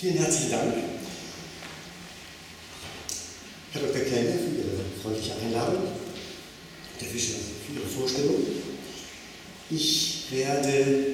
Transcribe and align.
Vielen 0.00 0.18
herzlichen 0.18 0.52
Dank, 0.52 0.74
Herr 3.72 3.82
Dr. 3.82 4.00
Kellner, 4.02 4.30
für 4.30 4.56
Ihre 4.56 4.84
freundliche 5.02 5.32
Einladung, 5.44 5.82
Herr 7.00 7.08
Fischer 7.08 7.34
für 7.66 7.80
Ihre 7.80 7.88
Vorstellung. 7.88 8.36
Ich 9.70 10.26
werde 10.30 11.04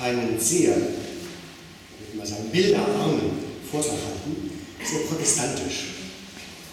einen 0.00 0.38
sehr, 0.38 0.76
ich 0.76 2.08
würde 2.08 2.18
mal 2.18 2.26
sagen, 2.26 2.50
bilderarmen 2.52 3.22
Vortrag 3.70 3.92
halten, 3.92 4.50
sehr 4.84 5.00
protestantisch. 5.08 5.84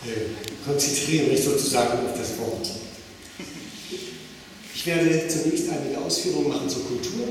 Ich 0.04 0.66
konzentriere 0.66 1.28
mich 1.28 1.42
sozusagen 1.42 2.08
auf 2.08 2.18
das 2.18 2.38
Wort. 2.40 2.72
Ich 4.76 4.86
werde 4.86 5.30
zunächst 5.30 5.70
einige 5.70 5.98
Ausführungen 6.02 6.50
machen 6.50 6.70
zur 6.70 6.86
Kultur, 6.88 7.30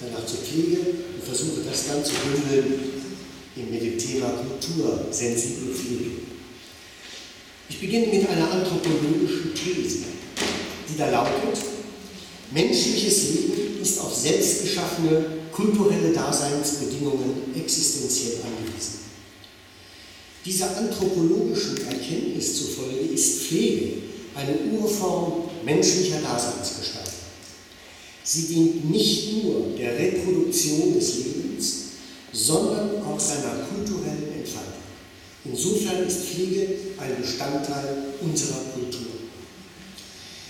danach 0.00 0.24
zur 0.24 0.38
Pflege 0.38 0.78
und 0.78 1.24
versuche 1.24 1.62
das 1.68 1.88
dann 1.88 2.04
zu 2.04 2.12
bündeln 2.14 2.95
mit 3.64 3.82
dem 3.82 3.98
Thema 3.98 4.28
kultursensible 4.28 5.74
Pflege. 5.74 6.10
Ich 7.68 7.80
beginne 7.80 8.06
mit 8.06 8.28
einer 8.28 8.50
anthropologischen 8.52 9.52
These, 9.54 10.04
die 10.88 10.98
da 10.98 11.10
lautet, 11.10 11.58
menschliches 12.52 13.30
Leben 13.30 13.80
ist 13.82 13.98
auf 14.00 14.14
selbstgeschaffene 14.14 15.24
kulturelle 15.52 16.12
Daseinsbedingungen 16.12 17.54
existenziell 17.56 18.36
angewiesen. 18.44 19.00
Dieser 20.44 20.76
anthropologischen 20.76 21.78
Erkenntnis 21.88 22.56
zufolge 22.56 22.98
ist 23.12 23.42
Pflege 23.42 23.94
eine 24.34 24.54
Urform 24.78 25.48
menschlicher 25.64 26.20
Daseinsgestaltung. 26.20 27.12
Sie 28.22 28.42
dient 28.42 28.90
nicht 28.90 29.42
nur 29.42 29.76
der 29.78 29.98
Reproduktion 29.98 30.94
des 30.94 31.16
Lebens, 31.18 31.76
sondern 32.32 33.02
auch 33.16 33.20
seiner 33.20 33.64
kulturellen 33.64 34.32
Entfaltung. 34.38 34.84
Insofern 35.44 36.06
ist 36.06 36.24
Pflege 36.26 36.68
ein 36.98 37.20
Bestandteil 37.20 38.14
unserer 38.20 38.60
Kultur. 38.74 39.06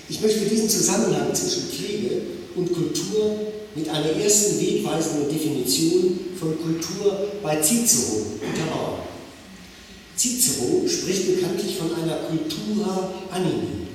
Ich 0.08 0.20
möchte 0.20 0.46
diesen 0.46 0.68
Zusammenhang 0.68 1.34
zwischen 1.34 1.68
Pflege 1.68 2.22
und 2.54 2.72
Kultur 2.72 3.38
mit 3.74 3.88
einer 3.88 4.10
ersten 4.10 4.60
wegweisenden 4.60 5.28
Definition 5.28 6.18
von 6.38 6.56
Kultur 6.60 7.28
bei 7.42 7.60
Cicero 7.60 8.22
untermauern. 8.40 9.00
Cicero 10.16 10.88
spricht 10.88 11.36
bekanntlich 11.36 11.76
von 11.76 11.94
einer 11.94 12.16
Cultura 12.28 13.12
animi 13.30 13.86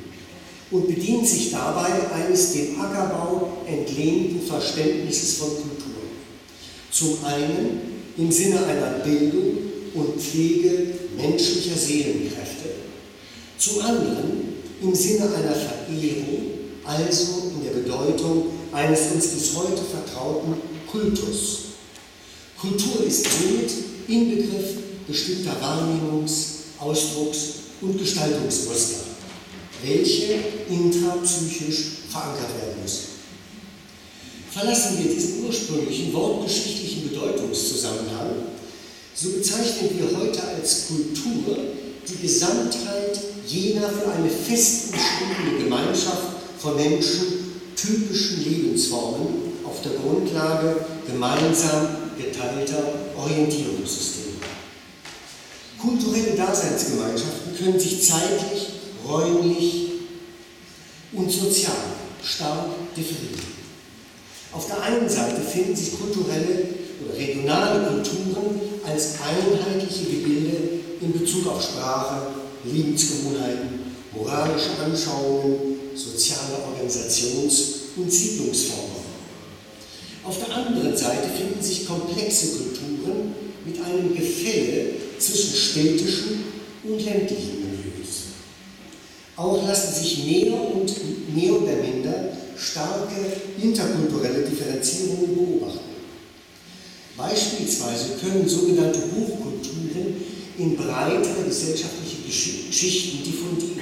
und 0.70 0.88
bedient 0.88 1.28
sich 1.28 1.52
dabei 1.52 1.90
eines 2.14 2.54
dem 2.54 2.80
Ackerbau 2.80 3.64
entlehnten 3.66 4.46
Verständnisses 4.46 5.38
von 5.38 5.50
Kultur. 5.50 5.96
Zum 6.92 7.26
einen 7.26 7.91
im 8.18 8.32
Sinne 8.32 8.66
einer 8.66 9.00
Bildung 9.04 9.58
und 9.94 10.22
Pflege 10.22 10.88
menschlicher 11.18 11.78
Seelenkräfte, 11.78 12.70
zum 13.58 13.82
anderen 13.82 14.54
im 14.82 14.96
Sinne 14.96 15.26
einer 15.26 15.56
Verehrung, 15.56 16.52
also 16.84 17.52
in 17.56 17.64
der 17.64 17.82
Bedeutung 17.82 18.48
eines 18.72 19.12
uns 19.14 19.28
bis 19.28 19.56
heute 19.56 19.82
vertrauten 19.84 20.56
Kultus. 20.90 21.60
Kultur 22.60 23.06
ist 23.06 23.26
somit 23.26 23.72
Inbegriff 24.08 24.78
bestimmter 25.08 25.56
Wahrnehmungs-, 25.62 26.62
Ausdrucks- 26.80 27.54
und 27.82 27.98
Gestaltungsmuster, 27.98 29.04
welche 29.84 30.40
intrapsychisch 30.70 31.86
verankert 32.10 32.50
werden 32.60 32.82
müssen. 32.82 33.21
Verlassen 34.52 34.98
wir 35.02 35.14
diesen 35.14 35.46
ursprünglichen 35.46 36.12
wortgeschichtlichen 36.12 37.10
Bedeutungszusammenhang, 37.10 38.32
so 39.16 39.30
bezeichnen 39.30 39.92
wir 39.98 40.20
heute 40.20 40.44
als 40.44 40.88
Kultur 40.88 41.56
die 42.06 42.22
Gesamtheit 42.22 43.18
jener 43.48 43.88
für 43.88 44.12
eine 44.12 44.30
fest 44.30 44.94
Gemeinschaft 45.58 46.24
von 46.60 46.76
Menschen 46.76 47.62
typischen 47.78 48.44
Lebensformen 48.44 49.54
auf 49.64 49.82
der 49.84 49.94
Grundlage 49.94 50.86
gemeinsam 51.08 51.88
geteilter 52.18 52.84
Orientierungssysteme. 53.18 54.36
Kulturelle 55.80 56.36
Daseinsgemeinschaften 56.36 57.58
können 57.58 57.80
sich 57.80 58.04
zeitlich, 58.06 58.68
räumlich 59.08 59.88
und 61.14 61.32
sozial 61.32 61.74
stark 62.22 62.68
differieren. 62.98 63.61
Auf 64.52 64.68
der 64.68 64.82
einen 64.82 65.08
Seite 65.08 65.42
finden 65.42 65.76
sich 65.76 65.98
kulturelle 65.98 66.66
oder 67.04 67.18
regionale 67.18 67.88
Kulturen 67.88 68.60
als 68.86 69.16
einheitliche 69.24 70.06
Gebilde 70.06 70.58
in 71.00 71.14
Bezug 71.14 71.48
auf 71.48 71.64
Sprache, 71.64 72.28
Lebensgewohnheiten, 72.66 73.80
moralische 74.14 74.72
Anschauungen, 74.84 75.56
soziale 75.96 76.58
Organisations- 76.68 77.96
und 77.96 78.12
Siedlungsformen. 78.12 79.02
Auf 80.24 80.38
der 80.38 80.56
anderen 80.56 80.96
Seite 80.96 81.30
finden 81.30 81.64
sich 81.64 81.88
komplexe 81.88 82.58
Kulturen 82.58 83.34
mit 83.66 83.82
einem 83.84 84.16
Gefälle 84.16 84.92
zwischen 85.18 85.56
städtischen 85.56 86.44
und 86.84 87.04
ländlichen 87.04 87.62
Milieus. 87.62 88.26
Auch 89.38 89.66
lassen 89.66 89.94
sich 89.94 90.26
mehr 90.26 90.54
und 90.54 90.94
mehr 91.34 91.54
oder 91.54 91.74
minder 91.74 92.38
starke 92.62 93.16
interkulturelle 93.62 94.48
Differenzierungen 94.48 95.36
beobachten. 95.36 95.80
Beispielsweise 97.18 98.18
können 98.22 98.48
sogenannte 98.48 99.00
Hochkulturen 99.00 100.16
in 100.58 100.76
breitere 100.76 101.44
gesellschaftliche 101.48 102.32
Schichten 102.72 103.24
diffundieren. 103.24 103.82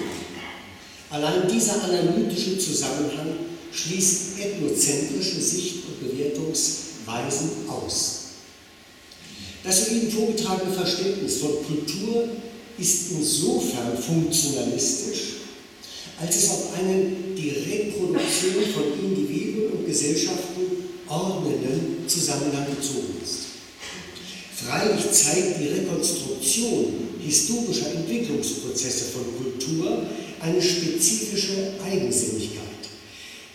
Allein 1.09 1.47
dieser 1.47 1.83
analytische 1.83 2.57
Zusammenhang 2.57 3.33
schließt 3.71 4.39
ethnozentrische 4.39 5.41
Sicht- 5.41 5.83
und 5.87 6.09
Bewertungsweisen 6.09 7.49
aus. 7.67 8.19
Das 9.63 9.85
soeben 9.85 10.11
vorgetragene 10.11 10.73
Verständnis 10.73 11.37
von 11.37 11.51
Kultur 11.65 12.29
ist 12.77 13.11
insofern 13.11 13.97
funktionalistisch, 13.97 15.38
als 16.21 16.35
es 16.35 16.49
auf 16.49 16.73
einen 16.77 17.35
die 17.35 17.49
Reproduktion 17.49 18.63
von 18.73 18.83
Individuen 19.01 19.71
und 19.71 19.85
Gesellschaften 19.85 20.61
ordnenden 21.07 22.07
Zusammenhang 22.07 22.65
bezogen 22.75 23.15
ist. 23.23 23.39
Freilich 24.55 25.09
zeigt 25.11 25.61
die 25.61 25.67
Rekonstruktion 25.67 26.93
historischer 27.25 27.95
Entwicklungsprozesse 27.95 29.05
von 29.05 29.23
Kultur 29.37 30.03
eine 30.41 30.61
spezifische 30.61 31.73
Eigensinnigkeit. 31.83 32.65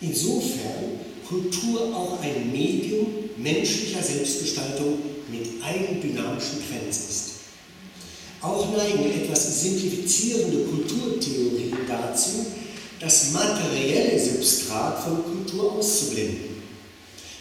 Insofern 0.01 1.01
Kultur 1.27 1.95
auch 1.95 2.21
ein 2.21 2.51
Medium 2.51 3.07
menschlicher 3.37 4.03
Selbstgestaltung 4.03 4.99
mit 5.31 5.47
eigendynamischen 5.63 6.59
Trends 6.69 6.99
ist. 7.11 7.31
Auch 8.41 8.77
neigen 8.77 9.23
etwas 9.23 9.63
simplifizierende 9.63 10.65
Kulturtheorien 10.65 11.79
dazu, 11.89 12.44
das 13.05 13.33
materielle 13.33 14.19
Substrat 14.19 15.05
von 15.05 15.23
Kultur 15.25 15.75
auszublenden. 15.75 16.63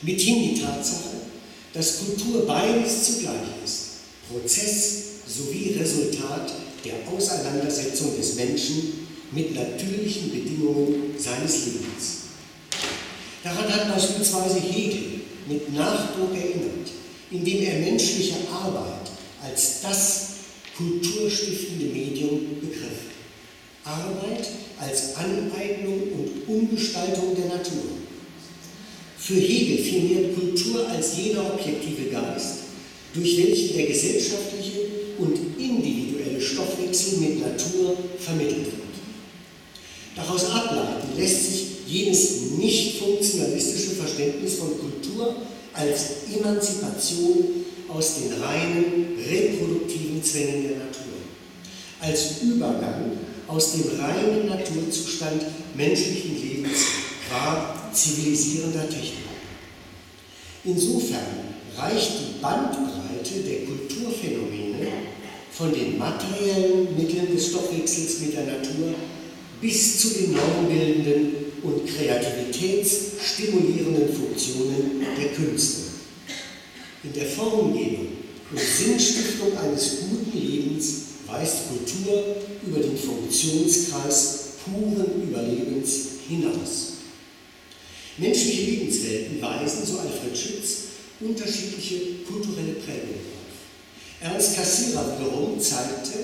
Mithin 0.01 0.55
die 0.55 0.61
Tatsache, 0.61 1.21
dass 1.73 1.99
Kultur 1.99 2.45
beides 2.45 3.05
zugleich 3.05 3.63
ist, 3.63 3.83
Prozess 4.29 5.03
sowie 5.25 5.77
Resultat 5.79 6.51
der 6.83 6.95
Auseinandersetzung 7.09 8.17
des 8.17 8.35
Menschen 8.35 9.07
mit 9.31 9.55
natürlichen 9.55 10.31
Bedingungen 10.31 11.15
seines 11.17 11.65
Lebens. 11.67 12.17
Daran 13.41 13.73
hat 13.73 13.95
beispielsweise 13.95 14.59
Hegel 14.59 15.21
mit 15.47 15.73
Nachdruck 15.73 16.35
erinnert, 16.35 16.89
indem 17.31 17.63
er 17.63 17.79
menschliche 17.79 18.35
Arbeit 18.51 19.11
als 19.41 19.81
das 19.81 20.27
kulturstiftende 20.75 21.85
Medium 21.85 22.59
begriff. 22.59 23.13
Arbeit 23.85 24.47
als 24.83 25.15
Aneignung 25.15 26.01
und 26.13 26.47
Umgestaltung 26.47 27.35
der 27.35 27.57
Natur. 27.57 27.83
Für 29.17 29.35
Hegel 29.35 29.77
firmiert 29.77 30.35
Kultur 30.35 30.87
als 30.89 31.17
jener 31.17 31.53
objektive 31.53 32.09
Geist, 32.09 32.55
durch 33.13 33.37
welchen 33.37 33.77
der 33.77 33.85
gesellschaftliche 33.87 34.79
und 35.17 35.37
individuelle 35.57 36.41
Stoffwechsel 36.41 37.19
mit 37.19 37.39
Natur 37.39 37.95
vermittelt 38.19 38.65
wird. 38.65 38.73
Daraus 40.15 40.45
ableiten 40.45 41.17
lässt 41.17 41.51
sich 41.51 41.63
jenes 41.87 42.51
nicht 42.57 42.97
funktionalistische 42.97 43.91
Verständnis 43.91 44.55
von 44.55 44.77
Kultur 44.77 45.35
als 45.73 46.01
Emanzipation 46.35 47.45
aus 47.87 48.15
den 48.15 48.41
reinen 48.41 49.15
reproduktiven 49.29 50.23
Zwängen 50.23 50.63
der 50.63 50.77
Natur, 50.77 51.13
als 52.01 52.41
Übergang 52.43 53.11
aus 53.47 53.73
dem 53.73 53.99
reinen 53.99 54.47
Naturzustand 54.47 55.43
menschlichen 55.75 56.41
Lebens 56.41 56.79
qua 57.27 57.91
zivilisierender 57.91 58.89
Technik. 58.89 59.19
Insofern 60.65 61.25
reicht 61.77 62.11
die 62.19 62.39
Bandbreite 62.41 63.41
der 63.45 63.65
Kulturphänomene 63.65 64.87
von 65.51 65.73
den 65.73 65.97
materiellen 65.97 66.95
Mitteln 66.97 67.33
des 67.33 67.49
Stoffwechsels 67.49 68.19
mit 68.19 68.33
der 68.33 68.45
Natur 68.45 68.93
bis 69.61 69.99
zu 69.99 70.09
den 70.09 70.33
normbildenden 70.33 71.43
und 71.63 71.87
kreativitätsstimulierenden 71.87 74.13
Funktionen 74.13 75.01
der 75.17 75.29
Künste. 75.29 75.83
In 77.03 77.13
der 77.13 77.25
Formgebung 77.25 78.09
und 78.51 78.59
Sinnstiftung 78.59 79.57
eines 79.57 80.01
guten 80.01 80.37
Lebens 80.37 81.12
weist 81.27 81.69
Kultur 81.69 82.35
über 82.65 82.79
den 82.79 82.97
Funktionskreis 82.97 84.39
puren 84.63 85.23
Überlebens 85.23 85.91
hinaus. 86.27 86.93
Menschliche 88.17 88.71
Lebenswelten 88.71 89.41
weisen, 89.41 89.85
so 89.85 89.99
Alfred 89.99 90.37
Schütz, 90.37 90.77
unterschiedliche 91.19 92.23
kulturelle 92.27 92.73
Prägungen 92.73 93.25
auf. 93.33 94.31
Ernst 94.31 94.55
Cassirer 94.55 95.17
wiederum 95.19 95.59
zeigte, 95.59 96.19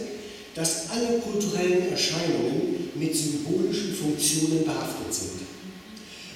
dass 0.55 0.89
alle 0.89 1.19
kulturellen 1.19 1.91
Erscheinungen 1.91 2.89
mit 2.95 3.15
symbolischen 3.15 3.95
Funktionen 3.95 4.63
behaftet 4.65 5.13
sind. 5.13 5.39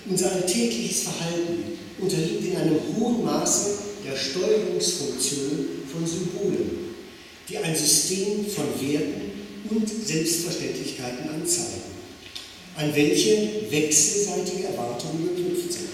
Unser 0.09 0.31
alltägliches 0.31 1.03
Verhalten 1.03 1.77
unterliegt 1.99 2.45
in 2.45 2.57
einem 2.57 2.79
hohen 2.97 3.23
Maße 3.23 3.69
der 4.05 4.17
Steuerungsfunktion 4.17 5.67
von 5.91 6.05
Symbolen, 6.05 6.92
die 7.49 7.57
ein 7.57 7.75
System 7.75 8.45
von 8.45 8.65
Werten 8.79 9.31
und 9.69 9.87
Selbstverständlichkeiten 9.87 11.29
anzeigen, 11.29 11.93
an 12.75 12.95
welche 12.95 13.69
wechselseitige 13.69 14.67
Erwartungen 14.67 15.29
geknüpft 15.35 15.73
sind. 15.73 15.89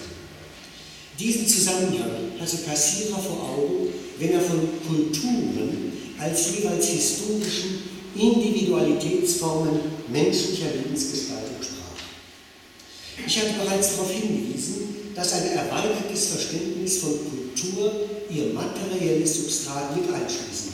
Diesen 1.18 1.46
Zusammenhang 1.46 2.32
hatte 2.40 2.56
Kassierer 2.58 3.18
vor 3.18 3.50
Augen, 3.50 3.88
wenn 4.18 4.32
er 4.32 4.40
von 4.40 4.60
Kulturen 4.88 5.92
als 6.18 6.56
jeweils 6.56 6.88
historischen 6.88 7.90
Individualitätsformen 8.14 9.80
menschlicher 10.08 10.70
Lebensgestaltung 10.74 11.62
sprach. 11.62 13.26
Ich 13.26 13.38
hatte 13.38 13.54
bereits 13.62 13.92
darauf 13.92 14.10
hingewiesen, 14.12 14.96
dass 15.14 15.34
ein 15.34 15.50
erweitertes 15.52 16.26
Verständnis 16.28 16.98
von 16.98 17.10
Kultur 17.10 17.92
ihr 18.30 18.46
materielles 18.54 19.36
Substrat 19.36 19.96
mit 19.96 20.06
einschließen. 20.06 20.69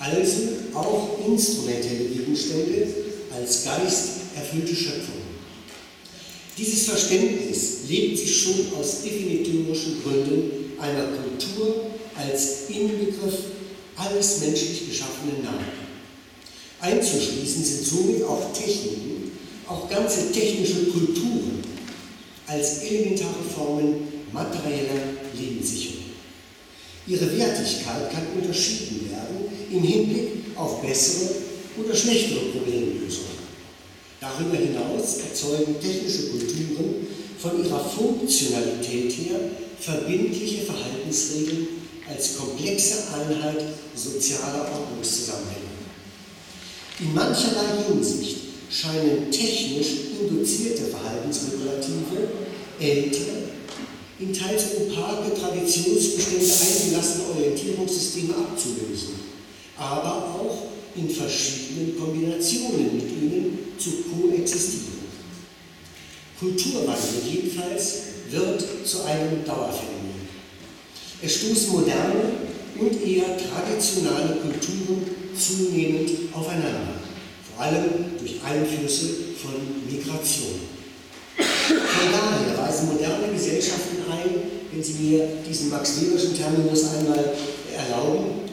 Also 0.00 0.48
auch 0.74 1.18
instrumentelle 1.26 2.04
Gegenstände 2.04 2.88
als 3.36 3.64
geisterfüllte 3.64 4.74
Schöpfung. 4.74 5.20
Dieses 6.56 6.84
Verständnis 6.84 7.80
lebt 7.88 8.18
sich 8.18 8.42
schon 8.42 8.72
aus 8.78 9.02
definitorischen 9.02 10.02
Gründen 10.02 10.72
einer 10.80 11.04
Kultur 11.04 11.90
als 12.16 12.68
Inbegriff 12.68 13.34
alles 13.96 14.40
menschlich 14.40 14.88
Geschaffenen 14.88 15.42
nahe. 15.44 15.64
Einzuschließen 16.80 17.62
sind 17.62 17.84
somit 17.86 18.22
auch 18.24 18.52
Techniken, 18.52 19.32
auch 19.66 19.88
ganze 19.90 20.32
technische 20.32 20.86
Kulturen 20.86 21.62
als 22.46 22.78
elementare 22.78 23.44
Formen 23.54 24.08
materieller 24.32 25.00
Lebenssicherung. 25.38 26.00
Ihre 27.10 27.36
Wertigkeit 27.36 28.08
kann 28.12 28.22
unterschieden 28.40 29.10
werden 29.10 29.50
im 29.72 29.82
Hinblick 29.82 30.28
auf 30.54 30.80
bessere 30.80 31.34
oder 31.76 31.94
schlechtere 31.94 32.38
Problemlösungen. 32.52 33.40
Darüber 34.20 34.56
hinaus 34.56 35.18
erzeugen 35.18 35.74
technische 35.80 36.28
Kulturen 36.28 37.06
von 37.40 37.64
ihrer 37.64 37.80
Funktionalität 37.80 39.10
her 39.12 39.40
verbindliche 39.80 40.62
Verhaltensregeln 40.62 41.66
als 42.08 42.36
komplexe 42.36 42.98
Einheit 43.12 43.64
sozialer 43.96 44.70
Ordnungszusammenhänge. 44.72 45.80
In 47.00 47.12
mancherlei 47.12 47.88
Hinsicht 47.88 48.36
scheinen 48.70 49.32
technisch 49.32 49.88
induzierte 50.20 50.82
Verhaltensregulative 50.84 52.28
ältere, 52.78 53.39
in 54.20 54.32
teils 54.32 54.64
opake 54.76 55.34
Traditionsbestände 55.34 56.44
eingelassene 56.44 57.24
Orientierungssysteme 57.34 58.34
abzulösen, 58.34 59.14
aber 59.78 60.34
auch 60.34 60.66
in 60.94 61.08
verschiedenen 61.08 61.98
Kombinationen 61.98 62.96
mit 62.96 63.10
ihnen 63.10 63.58
zu 63.78 63.90
koexistieren. 64.12 65.00
Kulturwandel 66.38 67.22
jedenfalls 67.30 67.94
wird 68.30 68.86
zu 68.86 69.04
einem 69.04 69.44
Dauerphänomen. 69.44 70.28
Es 71.22 71.36
stoßen 71.36 71.72
moderne 71.72 72.32
und 72.78 73.06
eher 73.06 73.36
traditionelle 73.36 74.40
Kulturen 74.40 75.04
zunehmend 75.36 76.10
aufeinander, 76.32 77.00
vor 77.54 77.64
allem 77.64 78.18
durch 78.18 78.36
Einflüsse 78.42 79.06
von 79.42 79.52
Migration. 79.90 80.60
Von 81.36 82.12
daher 82.12 82.56
weisen 82.58 82.88
moderne 82.88 83.29
Gesellschaften 83.60 84.10
ein, 84.10 84.42
wenn 84.72 84.82
Sie 84.82 84.94
mir 84.94 85.28
diesen 85.46 85.68
Max-Weberschen 85.68 86.34
Terminus 86.34 86.84
einmal 86.96 87.34
erlauben, 87.76 88.48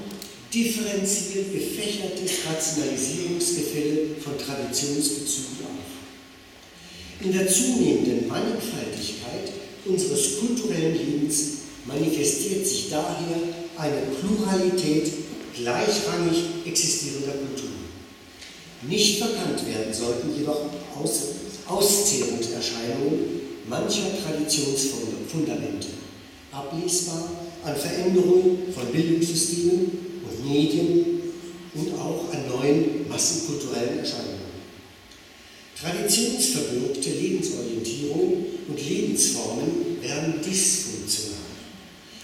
differenziert 0.54 1.54
gefächertes 1.54 2.32
Rationalisierungsgefälle 2.50 4.00
von 4.22 4.34
Traditionsbezügen 4.38 5.64
auf. 5.64 7.26
In 7.26 7.32
der 7.32 7.48
zunehmenden 7.48 8.28
Mannigfaltigkeit 8.28 9.54
unseres 9.86 10.40
kulturellen 10.40 10.98
Lebens 10.98 11.38
manifestiert 11.86 12.68
sich 12.68 12.90
daher 12.90 13.38
eine 13.78 14.02
Pluralität 14.20 15.10
gleichrangig 15.56 16.44
existierender 16.66 17.32
Kulturen. 17.32 17.88
Nicht 18.82 19.20
verkannt 19.20 19.66
werden 19.66 19.94
sollten 19.94 20.38
jedoch 20.38 20.66
Aus 21.02 21.22
Auszehrungserscheinungen 21.68 23.47
mancher 23.70 24.12
Traditionsfundamente, 24.24 25.88
ablesbar 26.52 27.30
an 27.64 27.76
Veränderungen 27.76 28.74
von 28.74 28.88
Bildungssystemen 28.92 29.92
und 30.24 30.50
Medien 30.50 31.06
und 31.76 31.94
auch 32.00 32.34
an 32.34 32.48
neuen 32.48 33.08
massenkulturellen 33.08 34.00
Erscheinungen. 34.00 34.48
Traditionsverbürgte 35.80 37.10
Lebensorientierungen 37.10 38.46
und 38.68 38.90
Lebensformen 38.90 40.02
werden 40.02 40.36
dysfunktional. 40.44 41.38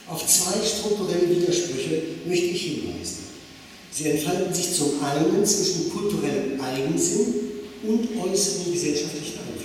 Auf 0.07 0.25
zwei 0.25 0.65
strukturelle 0.65 1.29
Widersprüche 1.29 2.01
möchte 2.27 2.45
ich 2.47 2.61
hinweisen. 2.61 3.23
Sie 3.91 4.09
entfalten 4.09 4.53
sich 4.53 4.73
zum 4.73 5.03
einen 5.03 5.45
zwischen 5.45 5.91
kulturellem 5.91 6.59
Eigensinn 6.59 7.35
und 7.83 8.07
äußeren 8.19 8.73
gesellschaftlichen 8.73 9.37
Einflüssen, 9.37 9.62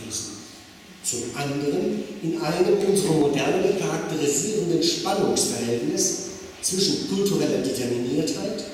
zum 1.09 1.21
anderen 1.35 2.05
in 2.23 2.41
einem 2.41 2.87
unsere 2.87 3.15
Moderne 3.15 3.73
charakterisierenden 3.79 4.83
Spannungsverhältnis 4.83 6.17
zwischen 6.61 7.09
kultureller 7.09 7.63
Determiniertheit 7.63 8.65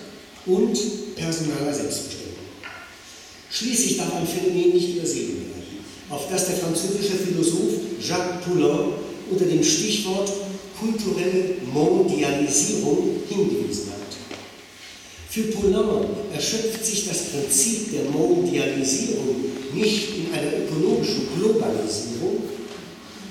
und 0.46 0.76
personaler 1.14 1.72
Selbstbestimmung. 1.72 2.24
Schließlich 3.50 3.98
darf 3.98 4.16
ein 4.16 4.26
Phänomen 4.26 4.74
nicht 4.74 4.96
übersehen 4.96 5.28
werden, 5.28 5.84
auf 6.10 6.28
das 6.28 6.46
der 6.46 6.56
französische 6.56 7.14
Philosoph 7.14 7.74
Jacques 8.00 8.44
Poulain 8.44 8.94
unter 9.30 9.44
dem 9.44 9.62
Stichwort 9.62 10.30
kulturelle 10.78 11.56
Mondialisierung 11.72 13.22
hingewiesen 13.28 13.90
hat. 13.90 13.93
Für 15.34 15.42
Poulain 15.50 16.06
erschöpft 16.32 16.86
sich 16.86 17.08
das 17.08 17.24
Prinzip 17.24 17.90
der 17.90 18.04
Mondialisierung 18.04 19.34
nicht 19.74 20.10
in 20.10 20.32
einer 20.32 20.58
ökonomischen 20.62 21.26
Globalisierung, 21.36 22.44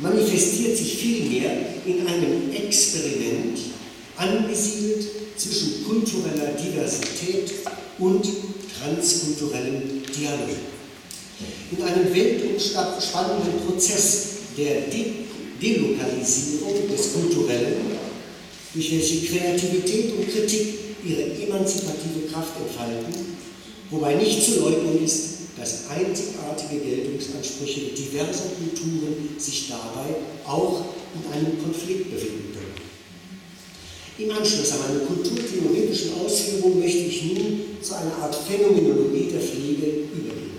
manifestiert 0.01 0.75
sich 0.75 0.97
vielmehr 0.97 1.51
in 1.85 2.05
einem 2.05 2.51
Experiment, 2.53 3.57
angesiedelt 4.17 5.05
zwischen 5.37 5.85
kultureller 5.85 6.51
Diversität 6.61 7.53
und 7.99 8.27
transkulturellem 8.81 10.03
Dialog. 10.13 10.57
In 11.71 11.83
einem 11.83 12.13
weltumspannenden 12.13 13.65
Prozess 13.65 14.25
der 14.57 14.81
De 14.91 15.05
Delokalisierung 15.61 16.85
des 16.91 17.13
Kulturellen, 17.13 17.75
durch 18.73 18.91
welche 18.91 19.25
Kreativität 19.25 20.11
und 20.17 20.29
Kritik 20.29 20.82
ihre 21.05 21.23
emanzipative 21.45 22.27
Kraft 22.31 22.53
entfalten, 22.59 23.37
wobei 23.91 24.15
nicht 24.15 24.43
zu 24.43 24.59
leugnen 24.61 25.03
ist, 25.03 25.33
dass 25.57 25.89
einzigartige 25.89 26.81
Geltungsansprüche 26.81 27.93
diverser 27.95 28.49
Kulturen 28.57 29.35
sich 29.37 29.69
dabei 29.69 30.15
auch 30.45 30.85
in 31.13 31.31
einem 31.31 31.61
Konflikt 31.61 32.11
befinden 32.11 32.53
können. 32.53 32.73
Im 34.17 34.31
Anschluss 34.35 34.71
an 34.71 34.79
meine 34.87 35.05
kulturtheoretischen 35.05 36.11
Ausführungen 36.23 36.79
möchte 36.79 36.99
ich 36.99 37.23
nun 37.23 37.61
zu 37.81 37.95
einer 37.95 38.15
Art 38.17 38.35
Phänomenologie 38.35 39.29
der 39.31 39.41
Pflege 39.41 40.07
übergehen. 40.13 40.53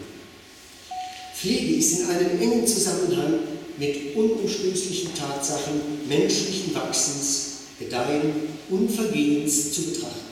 Pflege 1.34 1.76
ist 1.76 2.00
in 2.00 2.06
einem 2.06 2.40
engen 2.40 2.66
Zusammenhang 2.66 3.40
mit 3.78 4.16
unumstößlichen 4.16 5.14
Tatsachen 5.14 5.80
menschlichen 6.08 6.74
Wachsens, 6.74 7.50
Gedeihen 7.78 8.32
und 8.70 8.90
Vergehens 8.90 9.72
zu 9.72 9.82
betrachten. 9.82 10.23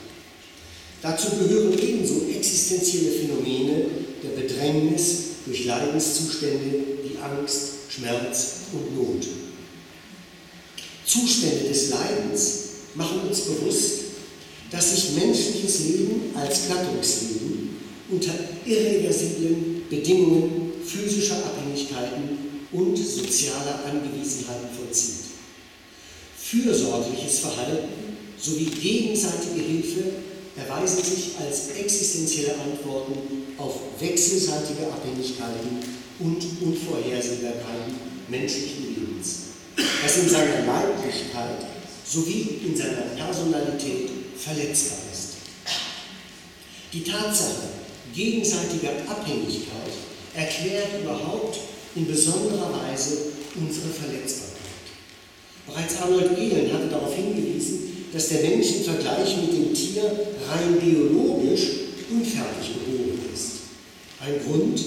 Dazu 1.02 1.30
gehören 1.37 1.76
ebenso 1.76 2.26
existenzielle 2.32 3.11
Phänomene 3.11 3.87
der 4.23 4.40
Bedrängnis 4.40 5.23
durch 5.44 5.64
Leidenszustände 5.64 6.85
wie 7.02 7.18
Angst, 7.18 7.73
Schmerz 7.88 8.52
und 8.73 8.94
Not. 8.97 9.26
Zustände 11.04 11.68
des 11.68 11.90
Leidens 11.90 12.61
machen 12.94 13.21
uns 13.28 13.40
bewusst, 13.40 13.92
dass 14.71 14.94
sich 14.94 15.16
menschliches 15.16 15.80
Leben 15.80 16.35
als 16.35 16.68
Gattungsleben 16.68 17.76
unter 18.09 18.32
irreversiblen 18.64 19.82
Bedingungen 19.90 20.73
physischer 20.85 21.37
Abhängigkeiten 21.37 22.38
und 22.71 22.97
sozialer 22.97 23.80
Angewiesenheiten 23.87 24.68
vollzieht. 24.78 25.32
Fürsorgliches 26.38 27.40
Verhalten 27.40 27.88
sowie 28.38 28.66
gegenseitige 28.66 29.61
Hilfe 29.61 30.02
erweisen 30.56 31.02
sich 31.02 31.32
als 31.40 31.68
existenzielle 31.71 32.54
Antworten 32.54 33.14
auf 33.59 33.75
wechselseitige 33.99 34.87
Abhängigkeiten 34.87 35.78
und 36.18 36.42
Unvorhersehbarkeiten 36.61 37.94
menschlichen 38.28 38.94
Lebens, 38.94 39.37
das 40.02 40.18
in 40.18 40.28
seiner 40.28 40.64
Leiblichkeit 40.66 41.66
sowie 42.04 42.61
in 42.66 42.76
seiner 42.76 43.02
Personalität 43.16 44.11
verletzbar 44.37 44.99
ist. 45.12 45.28
Die 46.92 47.04
Tatsache 47.04 47.68
gegenseitiger 48.14 48.90
Abhängigkeit 49.09 49.92
erklärt 50.35 51.02
überhaupt 51.02 51.59
in 51.94 52.06
besonderer 52.06 52.71
Weise 52.82 53.16
unsere 53.54 53.88
Verletzbarkeit. 53.88 54.52
Bereits 55.66 55.97
Arnold 56.02 56.38
Ehlen 56.38 56.73
hatte 56.73 56.88
darauf 56.88 57.14
hingewiesen, 57.14 57.92
dass 58.12 58.28
der 58.28 58.42
Mensch 58.42 58.66
im 58.76 58.85
Vergleich 58.85 59.37
mit 59.38 59.52
dem 59.52 59.75
Tier 59.75 60.02
rein 60.49 60.78
biologisch 60.78 61.69
unfertig 62.11 62.75
geboren 62.75 63.19
ist. 63.35 63.52
Ein 64.21 64.35
Grund, 64.45 64.81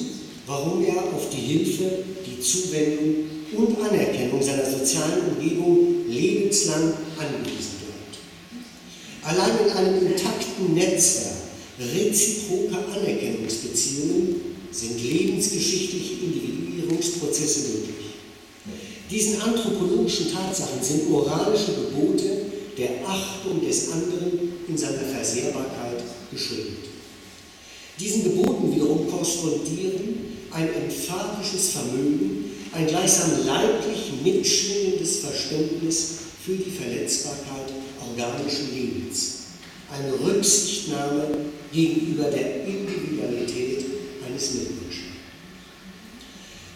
warum 0.46 0.86
er 0.86 0.98
auf 1.14 1.30
die 1.32 1.42
Hilfe, 1.42 2.04
die 2.26 2.40
Zuwendung 2.40 3.16
und 3.58 3.78
Anerkennung 3.82 4.42
seiner 4.42 4.70
sozialen 4.70 5.36
Umgebung 5.36 6.08
lebenslang 6.08 6.94
angewiesen 7.18 7.76
bleibt. 7.82 8.20
Allein 9.24 9.66
in 9.66 9.72
einem 9.72 10.08
intakten 10.08 10.74
Netzwerk 10.76 11.36
reziproker 11.80 12.86
Anerkennungsbeziehungen 12.94 14.36
sind 14.72 15.02
lebensgeschichtliche 15.02 16.14
Individuierungsprozesse 16.26 17.70
möglich. 17.70 17.96
Diesen 19.10 19.42
anthropologischen 19.42 20.32
Tatsachen 20.32 20.82
sind 20.82 21.10
moralische 21.10 21.74
Gebote 21.74 22.55
der 22.78 23.08
Achtung 23.08 23.66
des 23.66 23.92
anderen 23.92 24.54
in 24.68 24.78
seiner 24.78 25.00
Versehrbarkeit 25.00 26.04
geschuldet. 26.32 26.78
Diesen 28.00 28.24
Geboten 28.24 28.74
wiederum 28.74 29.10
korrespondieren 29.10 30.36
ein 30.52 30.68
emphatisches 30.68 31.70
Vermögen, 31.70 32.52
ein 32.74 32.88
gleichsam 32.88 33.46
leiblich 33.46 34.12
mitschwingendes 34.24 35.20
Verständnis 35.20 36.12
für 36.46 36.56
die 36.56 36.72
Verletzbarkeit 36.72 37.72
organischen 38.02 38.74
Lebens, 38.74 39.36
eine 39.92 40.14
Rücksichtnahme 40.14 41.28
gegenüber 41.72 42.26
der 42.26 42.66
Individualität 42.66 43.86
eines 44.28 44.54
Mitmenschen. 44.54 45.16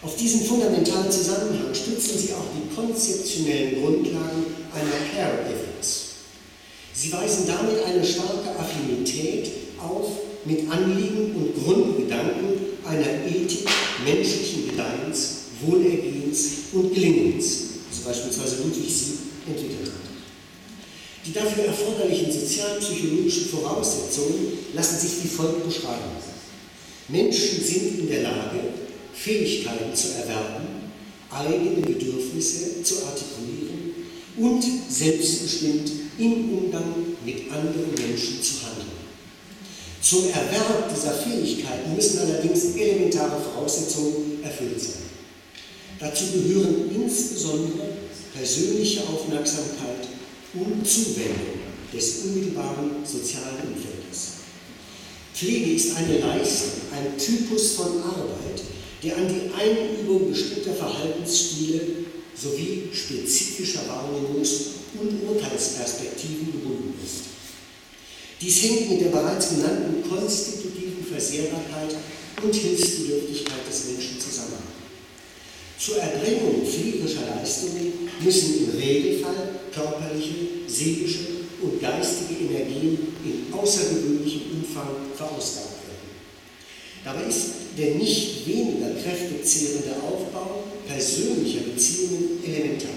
Auf 0.02 0.16
diesen 0.16 0.40
fundamentalen 0.40 1.10
Zusammenhang 1.10 1.74
stützen 1.74 2.18
sie 2.18 2.32
auch 2.32 2.46
die 2.56 2.74
konzeptionellen 2.74 3.82
Grundlagen 3.82 4.46
einer 4.72 5.14
Care. 5.14 5.59
Sie 7.00 7.10
weisen 7.14 7.46
damit 7.46 7.82
eine 7.82 8.04
starke 8.04 8.50
Affinität 8.58 9.50
auf 9.78 10.10
mit 10.44 10.70
Anliegen 10.70 11.34
und 11.34 11.64
Grundgedanken 11.64 12.76
einer 12.84 13.24
Ethik 13.24 13.66
menschlichen 14.04 14.68
Gedeihens, 14.68 15.36
Wohlergehens 15.62 16.48
und 16.74 16.92
Gelingens, 16.92 17.58
so 17.90 18.06
beispielsweise 18.06 18.56
Ludwig 18.56 18.94
Sieb 18.94 19.18
entwickelt 19.48 19.86
hat. 19.86 21.24
Die 21.24 21.32
dafür 21.32 21.64
erforderlichen 21.64 22.30
sozialpsychologischen 22.30 23.46
Voraussetzungen 23.46 24.58
lassen 24.74 24.98
sich 24.98 25.24
wie 25.24 25.28
folgt 25.28 25.64
beschreiben. 25.64 26.04
Menschen 27.08 27.64
sind 27.64 27.98
in 28.00 28.08
der 28.10 28.24
Lage, 28.24 28.60
Fähigkeiten 29.14 29.94
zu 29.94 30.08
erwerben, 30.18 30.92
eigene 31.30 31.80
Bedürfnisse 31.80 32.82
zu 32.82 33.06
artikulieren 33.06 33.89
und 34.40 34.64
selbstbestimmt 34.88 35.92
im 36.18 36.58
Umgang 36.58 36.94
mit 37.24 37.50
anderen 37.52 37.90
Menschen 37.94 38.42
zu 38.42 38.54
handeln. 38.66 39.00
Zum 40.02 40.30
Erwerb 40.30 40.92
dieser 40.94 41.12
Fähigkeiten 41.12 41.94
müssen 41.94 42.20
allerdings 42.20 42.74
elementare 42.74 43.38
Voraussetzungen 43.40 44.42
erfüllt 44.42 44.80
sein. 44.80 45.02
Dazu 45.98 46.24
gehören 46.32 46.90
insbesondere 46.94 47.88
persönliche 48.34 49.02
Aufmerksamkeit 49.02 50.08
und 50.54 50.86
Zuwendung 50.86 51.60
des 51.92 52.24
unmittelbaren 52.24 53.04
sozialen 53.04 53.74
Umfeldes. 53.74 54.40
Pflege 55.34 55.72
ist 55.72 55.96
eine 55.96 56.18
Leistung, 56.18 56.70
ein 56.94 57.18
Typus 57.18 57.72
von 57.72 57.98
Arbeit, 58.02 58.62
der 59.02 59.16
an 59.16 59.28
die 59.28 59.50
Einübung 59.54 60.30
bestimmter 60.30 60.74
Verhaltensstile 60.74 61.80
sowie 62.40 62.88
spezifischer 62.92 63.80
Wahrnehmungs- 63.80 64.80
und 64.98 65.28
Urteilsperspektiven 65.28 66.52
gebunden 66.52 66.94
ist. 67.04 67.24
Dies 68.40 68.62
hängt 68.62 68.90
mit 68.90 69.00
der 69.02 69.08
bereits 69.08 69.50
genannten 69.50 70.08
konstitutiven 70.08 71.04
Versehrbarkeit 71.04 71.94
und 72.42 72.54
Hilfsbedürftigkeit 72.54 73.68
des 73.68 73.84
Menschen 73.86 74.18
zusammen. 74.18 74.80
Zur 75.78 75.96
Erbringung 75.96 76.66
pflegerischer 76.66 77.26
Leistungen 77.36 77.92
müssen 78.22 78.64
im 78.64 78.78
Regelfall 78.78 79.60
körperliche, 79.72 80.34
seelische 80.66 81.18
und 81.62 81.80
geistige 81.80 82.44
Energien 82.44 82.98
in 83.24 83.52
außergewöhnlichem 83.52 84.42
Umfang 84.52 84.88
verausgabt. 85.16 85.69
Dabei 87.04 87.24
ist 87.28 87.46
der 87.78 87.94
nicht 87.94 88.46
weniger 88.46 88.90
kräftezehrende 89.02 89.96
Aufbau 90.02 90.64
persönlicher 90.86 91.60
Beziehungen 91.60 92.44
elementar. 92.44 92.90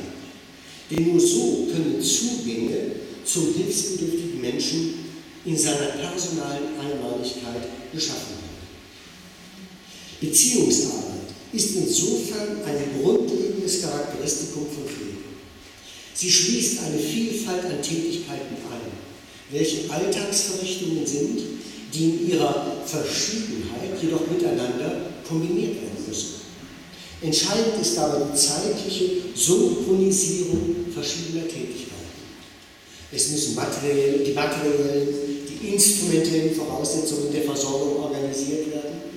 Denn 0.91 1.11
nur 1.11 1.19
so 1.19 1.67
können 1.71 2.01
Zugänge 2.01 2.91
zum 3.23 3.53
hilfsbedürftigen 3.55 4.41
Menschen 4.41 4.93
in 5.45 5.57
seiner 5.57 5.87
personalen 6.01 6.77
Einmaligkeit 6.79 7.63
geschaffen 7.93 8.35
werden. 8.37 8.53
Beziehungsarbeit 10.19 11.33
ist 11.53 11.75
insofern 11.75 12.63
ein 12.65 13.01
grundlegendes 13.01 13.81
Charakteristikum 13.81 14.65
von 14.73 14.85
Pflege. 14.85 15.23
Sie 16.13 16.31
schließt 16.31 16.79
eine 16.79 16.99
Vielfalt 16.99 17.65
an 17.65 17.81
Tätigkeiten 17.81 18.55
ein, 18.55 18.91
welche 19.51 19.91
Alltagsverrichtungen 19.91 21.05
sind, 21.05 21.41
die 21.93 22.03
in 22.05 22.29
ihrer 22.31 22.77
Verschiedenheit 22.85 24.01
jedoch 24.01 24.27
miteinander 24.27 25.11
kombiniert 25.27 25.75
werden 25.75 26.05
müssen. 26.07 26.29
Entscheidend 27.21 27.79
ist 27.81 27.97
dabei 27.97 28.25
die 28.25 28.37
zeitliche 28.37 29.05
Synchronisierung 29.35 30.75
verschiedener 30.93 31.47
Tätigkeiten. 31.47 31.93
Es 33.11 33.29
müssen 33.29 33.55
materiell, 33.55 34.23
die 34.25 34.33
materiellen, 34.33 35.07
die 35.47 35.67
instrumentellen 35.67 36.55
Voraussetzungen 36.55 37.31
der 37.31 37.43
Versorgung 37.43 38.03
organisiert 38.03 38.71
werden. 38.71 39.13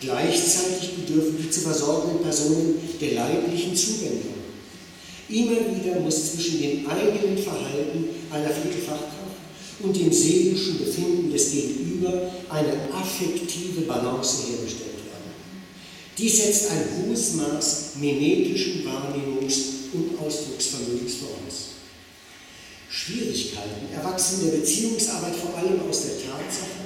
Gleichzeitig 0.00 0.90
bedürfen 0.94 1.36
die 1.38 1.50
zu 1.50 1.60
versorgenden 1.60 2.22
Personen 2.22 2.76
der 3.00 3.12
leiblichen 3.12 3.74
Zuwendung. 3.74 4.34
Immer 5.28 5.58
wieder 5.74 6.00
muss 6.00 6.32
zwischen 6.32 6.60
dem 6.60 6.86
eigenen 6.88 7.38
Verhalten 7.38 8.08
einer 8.30 8.50
Pflegefachkraft 8.50 9.12
und 9.82 9.96
dem 9.96 10.12
seelischen 10.12 10.78
Befinden 10.78 11.32
des 11.32 11.52
Gegenüber 12.02 12.30
eine 12.50 12.72
affektive 12.92 13.82
Balance 13.82 14.46
hergestellt 14.48 14.98
werden. 15.06 15.30
Dies 16.18 16.36
setzt 16.38 16.70
ein 16.70 17.06
hohes 17.06 17.34
Maß 17.34 17.90
mimetischen 18.00 18.84
Wahrnehmungs- 18.84 19.92
und 19.92 20.18
Ausdrucksvermögens 20.18 21.14
voraus. 21.14 21.68
Schwierigkeiten 22.90 23.92
erwachsen 23.94 24.44
der 24.44 24.58
Beziehungsarbeit 24.58 25.34
vor 25.36 25.56
allem 25.56 25.80
aus 25.88 26.02
der 26.02 26.16
Tatsache, 26.16 26.82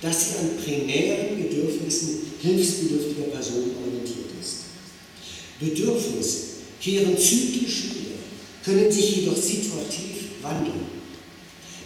dass 0.00 0.28
sie 0.28 0.38
an 0.38 0.50
primären 0.62 1.42
Bedürfnissen 1.42 2.32
hilfsbedürftiger 2.40 3.28
Personen 3.28 3.72
orientiert 3.82 4.30
ist. 4.40 4.56
Bedürfnisse 5.60 6.40
kehren 6.80 7.16
zyklisch 7.16 7.84
wieder, 7.84 8.16
können 8.64 8.90
sich 8.90 9.16
jedoch 9.16 9.36
situativ 9.36 10.42
wandeln. 10.42 10.94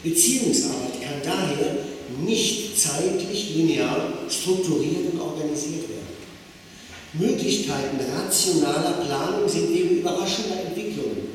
Beziehungsarbeit 0.03 1.01
kann 1.03 1.21
daher 1.25 1.88
nicht 2.25 2.79
zeitlich 2.79 3.55
linear 3.55 4.13
strukturiert 4.29 5.13
und 5.13 5.21
organisiert 5.21 5.89
werden. 5.89 5.99
Möglichkeiten 7.15 7.99
rationaler 8.15 9.05
Planung 9.05 9.49
sind 9.49 9.73
wegen 9.73 9.99
überraschender 9.99 10.61
Entwicklungen. 10.67 11.29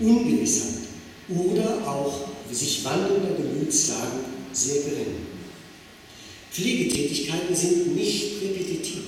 Ungewissheit 0.00 0.84
oder 1.28 1.88
auch 1.88 2.28
sich 2.50 2.84
wandelnder 2.84 3.34
Gemütslagen 3.36 4.20
sehr 4.52 4.82
gering. 4.82 5.16
Pflegetätigkeiten 6.52 7.54
sind 7.54 7.96
nicht 7.96 8.42
repetitiv, 8.42 9.02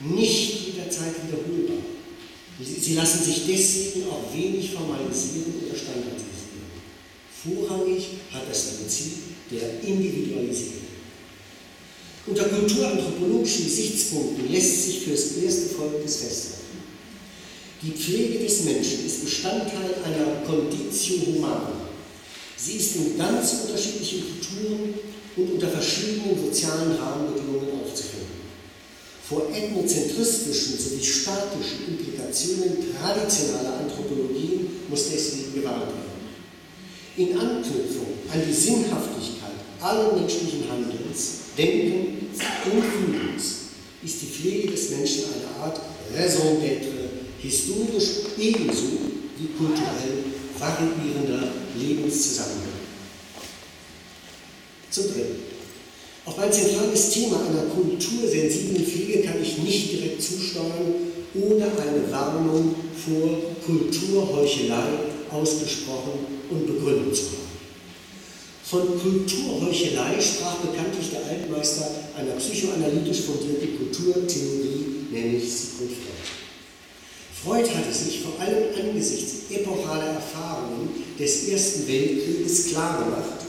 nicht 0.00 0.66
jederzeit 0.68 1.14
wiederholbar. 1.26 1.84
Sie 2.60 2.94
lassen 2.94 3.22
sich 3.22 3.42
deswegen 3.46 4.06
auch 4.08 4.34
wenig 4.34 4.70
formalisieren 4.70 5.54
oder 5.62 5.76
standardisieren. 5.76 6.28
Vorrangig 7.42 8.04
hat 8.32 8.42
das 8.50 8.76
Prinzip 8.76 9.12
der 9.50 9.82
Individualisierung. 9.82 10.88
Unter 12.26 12.44
kulturanthropologischen 12.44 13.64
Gesichtspunkten 13.64 14.52
lässt 14.52 14.84
sich 14.84 15.00
für 15.00 15.12
das 15.12 15.36
erste 15.36 15.74
Folgendes 15.74 16.16
festhalten. 16.16 16.58
Die 17.82 17.92
Pflege 17.92 18.44
des 18.44 18.64
Menschen 18.64 19.06
ist 19.06 19.24
Bestandteil 19.24 19.94
einer 20.04 20.44
Conditio 20.46 21.26
Humana. 21.26 21.72
Sie 22.56 22.74
ist 22.74 22.96
in 22.96 23.16
ganz 23.16 23.54
unterschiedlichen 23.64 24.24
Kulturen 24.24 24.94
und 25.36 25.52
unter 25.52 25.68
verschiedenen 25.68 26.36
sozialen 26.44 26.96
Rahmenbedingungen 26.96 27.80
aufzufinden. 27.80 28.38
Vor 29.28 29.48
ethnozentristischen 29.54 30.78
sowie 30.78 31.04
statischen 31.04 31.86
Implikationen 31.88 32.78
traditioneller 32.98 33.78
Anthropologie 33.80 34.60
muss 34.88 35.10
deswegen 35.12 35.54
gewarnt 35.54 35.86
werden. 35.86 36.18
In 37.16 37.38
Anknüpfung 37.38 38.06
an 38.32 38.42
die 38.46 38.52
Sinnhaftigkeit 38.52 39.37
allen 39.80 40.20
menschlichen 40.20 40.64
Handelns, 40.70 41.38
Denken 41.56 42.30
und 42.64 42.84
Fühlens 42.84 43.54
ist 44.02 44.22
die 44.22 44.26
Pflege 44.26 44.70
des 44.72 44.90
Menschen 44.90 45.24
eine 45.24 45.64
Art 45.64 45.80
Raison 46.14 46.58
d'être 46.60 46.98
historisch 47.40 48.34
ebenso 48.38 48.98
wie 49.38 49.48
kulturell 49.56 50.24
variierender 50.58 51.48
Lebenszusammenhang. 51.78 52.78
Zum 54.90 55.04
Dritten. 55.04 55.48
Auf 56.24 56.38
ein 56.38 56.52
zentrales 56.52 57.10
Thema 57.10 57.40
einer 57.48 57.62
kultursensiblen 57.74 58.84
Pflege 58.84 59.22
kann 59.22 59.42
ich 59.42 59.58
nicht 59.58 59.92
direkt 59.92 60.22
zusteuern, 60.22 60.94
ohne 61.34 61.64
eine 61.64 62.12
Warnung 62.12 62.74
vor 62.94 63.38
Kulturheuchelei 63.64 64.84
ausgesprochen 65.30 66.26
und 66.50 66.66
begründet 66.66 67.16
zu 67.16 67.22
haben. 67.22 67.48
Von 68.70 69.00
Kulturheuchelei 69.00 70.20
sprach 70.20 70.56
bekanntlich 70.56 71.08
der 71.10 71.24
Altmeister 71.24 71.90
einer 72.18 72.32
psychoanalytisch 72.32 73.22
fundierten 73.22 73.78
Kulturtheorie, 73.78 75.06
nämlich 75.10 75.50
Sigmund 75.50 75.92
Freud. 75.92 77.64
Freud 77.64 77.74
hatte 77.74 77.94
sich 77.94 78.20
vor 78.20 78.38
allem 78.38 78.64
angesichts 78.78 79.50
epochaler 79.50 80.08
Erfahrungen 80.08 80.90
des 81.18 81.48
Ersten 81.48 81.88
Weltkrieges 81.88 82.66
klargemacht, 82.66 83.46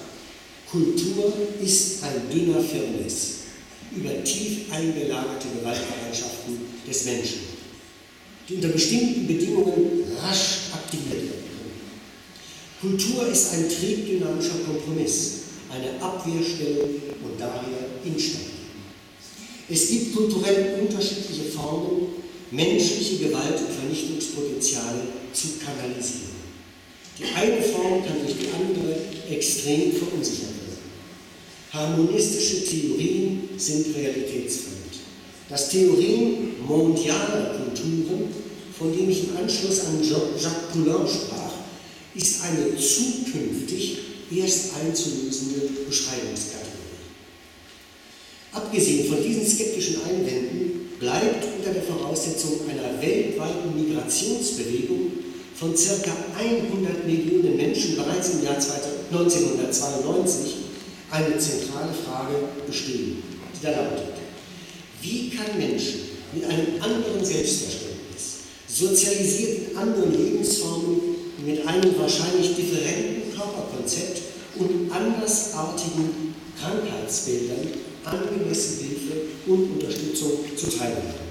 Kultur 0.71 1.33
ist 1.61 2.01
ein 2.03 2.29
dünner 2.31 2.61
Firnis 2.61 3.39
über 3.93 4.23
tief 4.23 4.71
eingelagerte 4.71 5.47
Gewaltbereitschaften 5.59 6.59
des 6.87 7.03
Menschen, 7.03 7.39
die 8.47 8.55
unter 8.55 8.69
bestimmten 8.69 9.27
Bedingungen 9.27 10.03
rasch 10.21 10.69
aktiviert 10.71 11.23
werden. 11.23 11.48
Kultur 12.81 13.27
ist 13.27 13.53
ein 13.53 13.67
triebdynamischer 13.67 14.59
Kompromiss, 14.65 15.31
eine 15.69 16.01
Abwehrstellung 16.01 16.89
und 17.23 17.37
daher 17.37 17.89
instabil. 18.05 18.47
Es 19.67 19.89
gibt 19.89 20.15
kulturell 20.15 20.79
unterschiedliche 20.81 21.51
Formen, 21.51 22.07
menschliche 22.51 23.17
Gewalt 23.17 23.59
und 23.59 23.75
Vernichtungspotenziale 23.77 25.01
zu 25.33 25.47
kanalisieren. 25.59 26.39
Die 27.19 27.25
eine 27.25 27.61
Form 27.61 28.03
kann 28.05 28.15
durch 28.25 28.37
die 28.39 28.47
andere 28.47 28.95
extrem 29.29 29.91
verunsichert 29.91 30.47
werden. 30.47 30.79
Harmonistische 31.71 32.63
Theorien 32.63 33.49
sind 33.57 33.93
realitätsfremd. 33.93 34.79
Das 35.49 35.69
Theorem 35.69 36.55
mondialer 36.65 37.57
Kulturen, 37.57 38.29
von 38.77 38.95
dem 38.95 39.09
ich 39.09 39.25
im 39.25 39.37
Anschluss 39.37 39.81
an 39.81 40.01
Jacques 40.01 40.71
Poulain 40.71 41.05
sprach, 41.05 41.48
ist 42.15 42.41
eine 42.43 42.75
zukünftig 42.77 43.97
erst 44.31 44.75
einzulösende 44.75 45.69
Beschreibungskategorie. 45.87 46.75
Abgesehen 48.51 49.07
von 49.07 49.23
diesen 49.23 49.45
skeptischen 49.45 50.01
Einwänden 50.03 50.89
bleibt 50.99 51.45
unter 51.57 51.71
der 51.71 51.83
Voraussetzung 51.83 52.61
einer 52.69 53.01
weltweiten 53.01 53.73
Migrationsbewegung 53.75 55.11
von 55.55 55.73
ca. 55.73 56.11
100 56.37 57.05
Millionen 57.05 57.55
Menschen 57.57 57.95
bereits 57.95 58.31
im 58.31 58.43
Jahr 58.43 58.55
1992 58.55 60.55
eine 61.11 61.37
zentrale 61.37 61.93
Frage 61.93 62.35
bestehen, 62.67 63.23
die 63.55 63.63
da 63.63 63.71
lautet, 63.71 64.15
wie 65.01 65.29
kann 65.29 65.57
Menschen 65.57 66.01
mit 66.33 66.43
einem 66.45 66.81
anderen 66.81 67.25
Selbstverständnis, 67.25 68.39
sozialisiert 68.67 69.71
in 69.71 69.77
anderen 69.77 70.11
Lebensformen, 70.11 71.08
mit 71.45 71.65
einem 71.65 71.97
wahrscheinlich 71.97 72.55
differenten 72.55 73.33
Körperkonzept 73.35 74.21
und 74.57 74.91
andersartigen 74.91 76.35
Krankheitsbildern 76.59 77.67
angemessene 78.03 78.89
Hilfe 78.89 79.21
und 79.47 79.71
Unterstützung 79.73 80.31
zuteil 80.55 80.91
werden. 80.91 81.29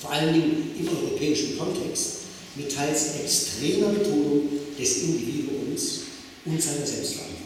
Vor 0.00 0.12
allen 0.12 0.32
Dingen 0.32 0.70
im 0.78 0.88
europäischen 0.88 1.58
Kontext 1.58 2.18
mit 2.56 2.74
teils 2.74 3.16
extremer 3.22 3.88
Betonung 3.88 4.48
des 4.78 5.02
Individuums 5.02 6.00
und 6.44 6.62
seiner 6.62 6.86
Selbstverantwortung. 6.86 7.38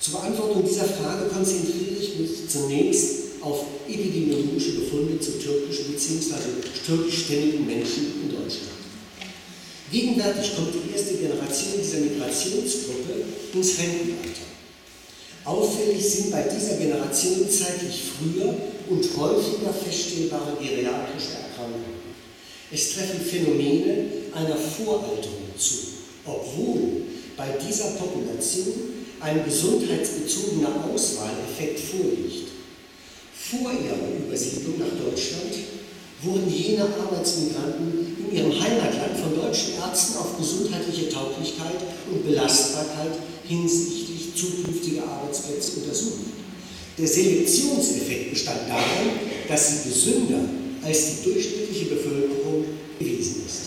Zur 0.00 0.14
Beantwortung 0.14 0.64
dieser 0.66 0.84
Frage 0.84 1.28
konzentriere 1.28 1.96
ich 2.00 2.18
mich 2.18 2.48
zunächst 2.48 3.20
auf 3.40 3.64
epidemiologische 3.88 4.80
Befunde 4.80 5.18
zu 5.20 5.32
türkischen 5.38 5.92
bzw. 5.92 6.34
türkischstämmigen 6.86 7.66
Menschen 7.66 8.22
in 8.22 8.30
Deutschland. 8.30 8.80
Gegenwärtig 9.90 10.54
kommt 10.54 10.72
die 10.72 10.96
erste 10.96 11.14
Generation 11.14 11.80
dieser 11.82 11.98
Migrationsgruppe 11.98 13.24
ins 13.54 13.78
Rentenalter. 13.78 14.46
Auffällig 15.44 16.04
sind 16.08 16.30
bei 16.30 16.42
dieser 16.42 16.76
Generation 16.76 17.50
zeitlich 17.50 18.02
früher 18.14 18.54
und 18.88 19.02
häufiger 19.16 19.72
feststellbare 19.72 20.56
geriatrische 20.60 21.42
Erkrankungen. 21.42 22.10
Es 22.70 22.94
treffen 22.94 23.20
Phänomene 23.20 24.04
einer 24.32 24.56
Voralterung 24.56 25.50
zu, 25.58 25.74
obwohl 26.24 27.02
bei 27.36 27.48
dieser 27.66 27.90
Population 27.92 28.72
ein 29.18 29.44
gesundheitsbezogener 29.44 30.84
Auswahleffekt 30.92 31.80
vorliegt. 31.80 32.48
Vor 33.34 33.72
ihrer 33.72 34.24
Übersiedlung 34.24 34.78
nach 34.78 35.04
Deutschland 35.04 35.52
wurden 36.22 36.48
jene 36.48 36.84
Arbeitsmigranten 36.84 38.09
in 38.30 38.36
ihrem 38.36 38.52
Heimatland 38.52 39.18
von 39.20 39.34
deutschen 39.34 39.74
Ärzten 39.74 40.18
auf 40.18 40.36
gesundheitliche 40.38 41.08
Tauglichkeit 41.08 41.76
und 42.10 42.26
Belastbarkeit 42.26 43.12
hinsichtlich 43.46 44.34
zukünftiger 44.34 45.02
Arbeitsplätze 45.04 45.80
untersucht. 45.80 46.30
Der 46.98 47.08
Selektionseffekt 47.08 48.30
bestand 48.30 48.60
darin, 48.68 49.10
dass 49.48 49.68
sie 49.68 49.88
gesünder 49.88 50.40
als 50.82 50.98
die 51.06 51.30
durchschnittliche 51.30 51.86
Bevölkerung 51.86 52.64
gewesen 52.98 53.42
ist. 53.46 53.60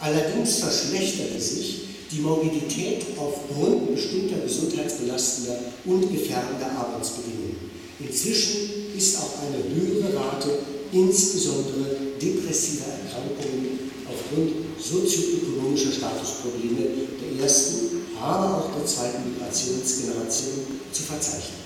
Allerdings 0.00 0.58
verschlechterte 0.58 1.40
sich 1.40 1.80
die 2.10 2.20
Morbidität 2.20 3.04
aufgrund 3.16 3.94
bestimmter 3.94 4.38
gesundheitsbelastender 4.40 5.58
und 5.84 6.12
gefährdender 6.12 6.70
Arbeitsbedingungen. 6.76 7.70
Inzwischen 8.00 8.96
ist 8.96 9.18
auch 9.18 9.34
eine 9.42 9.62
höhere 9.62 10.14
Rate 10.16 10.58
insbesondere 10.92 12.09
depressiver 12.20 12.86
Erkrankungen 12.86 13.90
aufgrund 14.06 14.52
sozioökonomischer 14.78 15.92
Statusprobleme 15.92 17.08
der 17.20 17.44
ersten, 17.44 18.02
aber 18.20 18.58
auch 18.58 18.76
der 18.76 18.86
zweiten 18.86 19.30
Migrationsgeneration 19.30 20.66
zu 20.92 21.02
verzeichnen. 21.02 21.60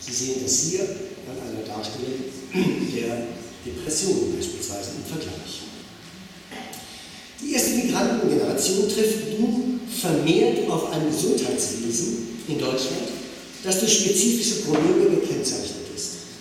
Sie 0.00 0.12
sehen 0.12 0.42
das 0.42 0.60
hier 0.60 0.82
an 0.82 1.40
einer 1.48 1.66
Darstellung 1.66 2.12
der 2.52 3.26
Depression 3.64 4.34
beispielsweise 4.36 4.90
im 4.98 5.04
Vergleich. 5.10 5.62
Die 7.40 7.52
erste 7.52 7.70
Migrantengeneration 7.70 8.88
trifft 8.88 9.38
nun 9.38 9.80
vermehrt 9.88 10.68
auf 10.68 10.92
ein 10.92 11.10
Gesundheitswesen 11.10 12.38
in 12.48 12.58
Deutschland, 12.58 13.08
das 13.62 13.80
durch 13.80 14.00
spezifische 14.00 14.62
Probleme 14.62 15.16
gekennzeichnet. 15.16 15.83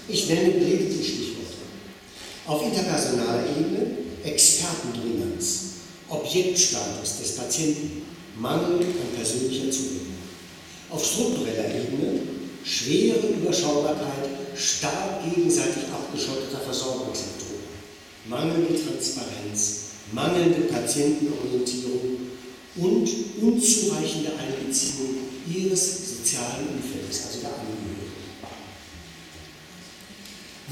Ich 0.07 0.27
nenne 0.27 0.49
lediglich 0.49 1.07
Stichworte. 1.07 1.63
Auf 2.45 2.63
interpersonaler 2.63 3.45
Ebene 3.57 3.87
Expertendominanz, 4.23 5.61
Objektstatus 6.09 7.19
des 7.21 7.35
Patienten, 7.37 8.01
Mangel 8.37 8.79
an 8.79 9.15
persönlicher 9.15 9.71
Zuwendung. 9.71 10.13
Auf 10.89 11.05
struktureller 11.05 11.67
Ebene 11.69 12.21
schwere 12.65 13.27
Überschaubarkeit 13.27 14.29
stark 14.55 15.23
gegenseitig 15.23 15.83
abgeschotteter 15.91 16.59
Versorgungssektoren, 16.59 17.63
mangelnde 18.27 18.75
Transparenz, 18.75 19.79
mangelnde 20.11 20.61
Patientenorientierung 20.61 22.17
und 22.75 23.09
unzureichende 23.41 24.31
Einbeziehung 24.37 25.15
ihres 25.53 26.17
sozialen 26.17 26.67
Umfeldes, 26.75 27.25
also 27.27 27.39
der 27.39 27.49
Angehörigen. 27.49 28.13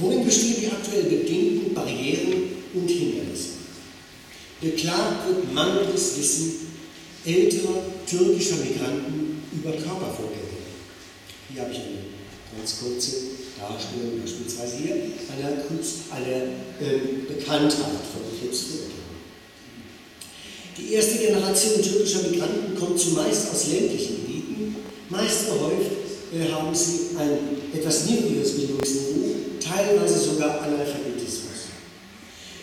Worin 0.01 0.25
bestehen 0.25 0.55
die 0.59 0.67
aktuell 0.67 1.03
bedingten 1.03 1.75
Barrieren 1.75 2.49
und 2.73 2.89
Hindernisse? 2.89 3.49
Beklagt 4.59 5.27
wird 5.27 5.53
mangelndes 5.53 6.17
Wissen 6.17 6.53
älterer 7.23 7.83
türkischer 8.09 8.55
Migranten 8.57 9.43
über 9.53 9.71
Körpervorgänge. 9.71 10.41
Hier 11.53 11.61
habe 11.61 11.71
ich 11.71 11.77
eine 11.77 12.57
ganz 12.57 12.79
kurze 12.79 13.11
Darstellung, 13.59 14.19
beispielsweise 14.21 14.77
hier, 14.77 14.95
einer, 15.37 15.61
einer 16.15 16.43
äh, 16.81 17.27
Bekanntheit 17.27 18.01
von 18.11 18.39
Krebsvorgängen. 18.39 19.01
Die 20.77 20.93
erste 20.93 21.19
Generation 21.19 21.81
türkischer 21.81 22.23
Migranten 22.23 22.75
kommt 22.75 22.99
zumeist 22.99 23.51
aus 23.51 23.67
ländlichen 23.67 24.15
Gebieten. 24.15 24.75
Meist 25.09 25.45
gehäuft 25.45 25.91
äh, 26.33 26.51
haben 26.51 26.73
sie 26.73 27.17
ein 27.19 27.60
etwas 27.73 28.05
niedrigeres 28.05 28.51
Bildungsniveau, 28.55 29.35
teilweise 29.59 30.19
sogar 30.19 30.61
Analphabetismus. 30.61 31.71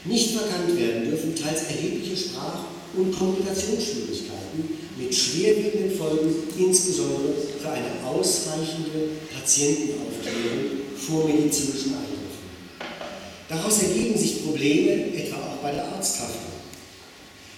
Nicht 0.04 0.30
verkannt 0.36 0.78
werden 0.78 1.10
dürfen 1.10 1.34
teils 1.34 1.64
erhebliche 1.68 2.16
Sprach- 2.16 2.66
und 2.96 3.16
Kommunikationsschwierigkeiten 3.16 4.78
mit 4.98 5.14
schwerwiegenden 5.14 5.96
Folgen, 5.96 6.34
insbesondere 6.58 7.34
für 7.60 7.70
eine 7.70 8.04
ausreichende 8.06 9.20
Patientenaufklärung 9.32 10.82
vor 10.96 11.26
medizinischen 11.26 11.94
Eingriffen. 11.94 12.48
Daraus 13.48 13.82
ergeben 13.82 14.18
sich 14.18 14.44
Probleme, 14.44 15.14
etwa 15.14 15.36
auch 15.36 15.62
bei 15.62 15.72
der 15.72 15.86
Arzthaftung. 15.86 16.52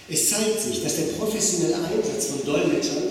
Es 0.09 0.29
zeigt 0.29 0.61
sich, 0.61 0.83
dass 0.83 0.97
der 0.97 1.13
professionelle 1.17 1.75
Einsatz 1.75 2.27
von 2.27 2.45
Dolmetschern 2.45 3.03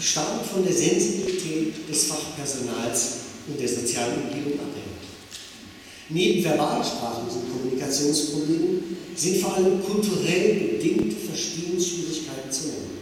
stark 0.00 0.44
von 0.44 0.64
der 0.64 0.74
Sensibilität 0.74 1.88
des 1.88 2.04
Fachpersonals 2.04 3.23
und 3.46 3.60
der 3.60 3.68
sozialen 3.68 4.24
Umgebung 4.24 4.58
abhängt. 4.60 4.84
Neben 6.08 6.42
Verbalsprachen 6.42 7.28
und 7.28 7.50
Kommunikationsproblemen 7.50 8.96
sind 9.16 9.38
vor 9.38 9.54
allem 9.56 9.82
kulturell 9.82 10.76
bedingte 10.76 11.16
Verstehensschwierigkeiten 11.16 12.50
zu 12.50 12.66
nennen. 12.68 12.98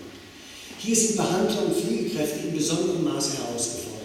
Hier 0.78 0.96
sind 0.96 1.16
Behandler 1.16 1.66
und 1.66 1.76
Pflegekräfte 1.76 2.48
in 2.48 2.56
besonderem 2.56 3.04
Maße 3.04 3.38
herausgefordert. 3.38 4.02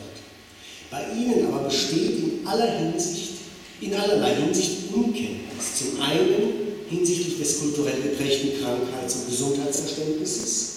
Bei 0.90 1.06
ihnen 1.14 1.48
aber 1.48 1.68
besteht 1.68 2.20
in 2.20 2.48
aller 2.48 2.80
Hinsicht, 2.80 3.34
in 3.82 3.94
allerlei 3.94 4.36
Hinsicht 4.36 4.94
Unkenntnis. 4.94 5.78
Zum 5.80 6.02
einen 6.02 6.68
hinsichtlich 6.90 7.40
des 7.40 7.60
kulturell 7.60 8.02
geprägten 8.02 8.62
Krankheits- 8.62 9.16
und 9.16 9.30
Gesundheitsverständnisses. 9.30 10.74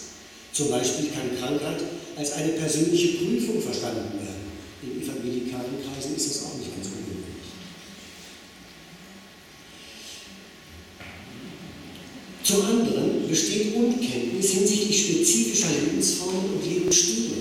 Zum 0.52 0.70
Beispiel 0.70 1.06
kann 1.10 1.38
Krankheit 1.38 1.82
als 2.16 2.32
eine 2.32 2.52
persönliche 2.52 3.18
Prüfung 3.18 3.62
verstanden 3.62 4.18
werden. 4.18 4.39
In 4.82 5.02
evangelikalen 5.02 5.76
Kreisen 5.84 6.16
ist 6.16 6.30
das 6.30 6.44
auch 6.44 6.56
nicht 6.56 6.74
ganz 6.74 6.86
ungewöhnlich. 6.86 7.30
Zum 12.42 12.62
anderen 12.64 13.28
besteht 13.28 13.74
Unkenntnis 13.76 14.50
hinsichtlich 14.50 15.00
spezifischer 15.04 15.68
Lebensformen 15.84 16.54
und 16.54 16.64
Lebensstile, 16.64 17.36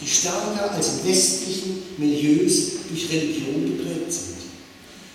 die 0.00 0.06
stärker 0.06 0.72
als 0.72 0.88
in 0.88 1.10
westlichen 1.10 1.82
Milieus 1.96 2.72
durch 2.90 3.10
Religion 3.10 3.64
geprägt 3.64 4.12
sind. 4.12 4.36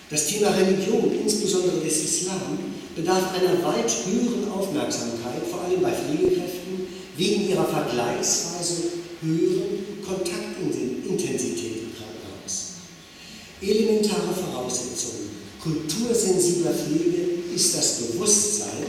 Das 0.10 0.26
Thema 0.26 0.50
Religion, 0.50 1.12
insbesondere 1.24 1.82
des 1.82 2.04
Islam, 2.04 2.58
bedarf 2.96 3.32
einer 3.36 3.64
weit 3.64 3.92
höheren 4.08 4.52
Aufmerksamkeit, 4.52 5.44
vor 5.50 5.62
allem 5.62 5.82
bei 5.82 5.92
Pflegekräften, 5.92 6.88
wegen 7.16 7.50
ihrer 7.50 7.66
vergleichsweise 7.66 8.99
höheren 9.22 10.04
Kontaktintensität 10.06 11.84
im 11.84 11.92
Krankenhaus. 11.96 12.76
Elementare 13.62 14.34
Voraussetzung 14.34 15.30
kultursensibler 15.62 16.72
Pflege 16.72 17.54
ist 17.54 17.76
das 17.76 17.94
Bewusstsein, 17.96 18.86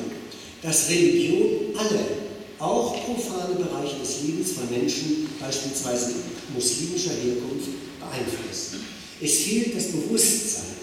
dass 0.63 0.89
Religion 0.89 1.75
alle, 1.77 2.21
auch 2.59 3.05
profane 3.05 3.55
Bereiche 3.55 3.99
des 4.01 4.23
Lebens 4.23 4.53
von 4.53 4.71
Menschen, 4.71 5.29
beispielsweise 5.41 6.13
muslimischer 6.55 7.13
Herkunft, 7.13 7.69
beeinflusst. 7.99 8.75
Es 9.21 9.39
fehlt 9.39 9.77
das 9.77 9.87
Bewusstsein, 9.89 10.77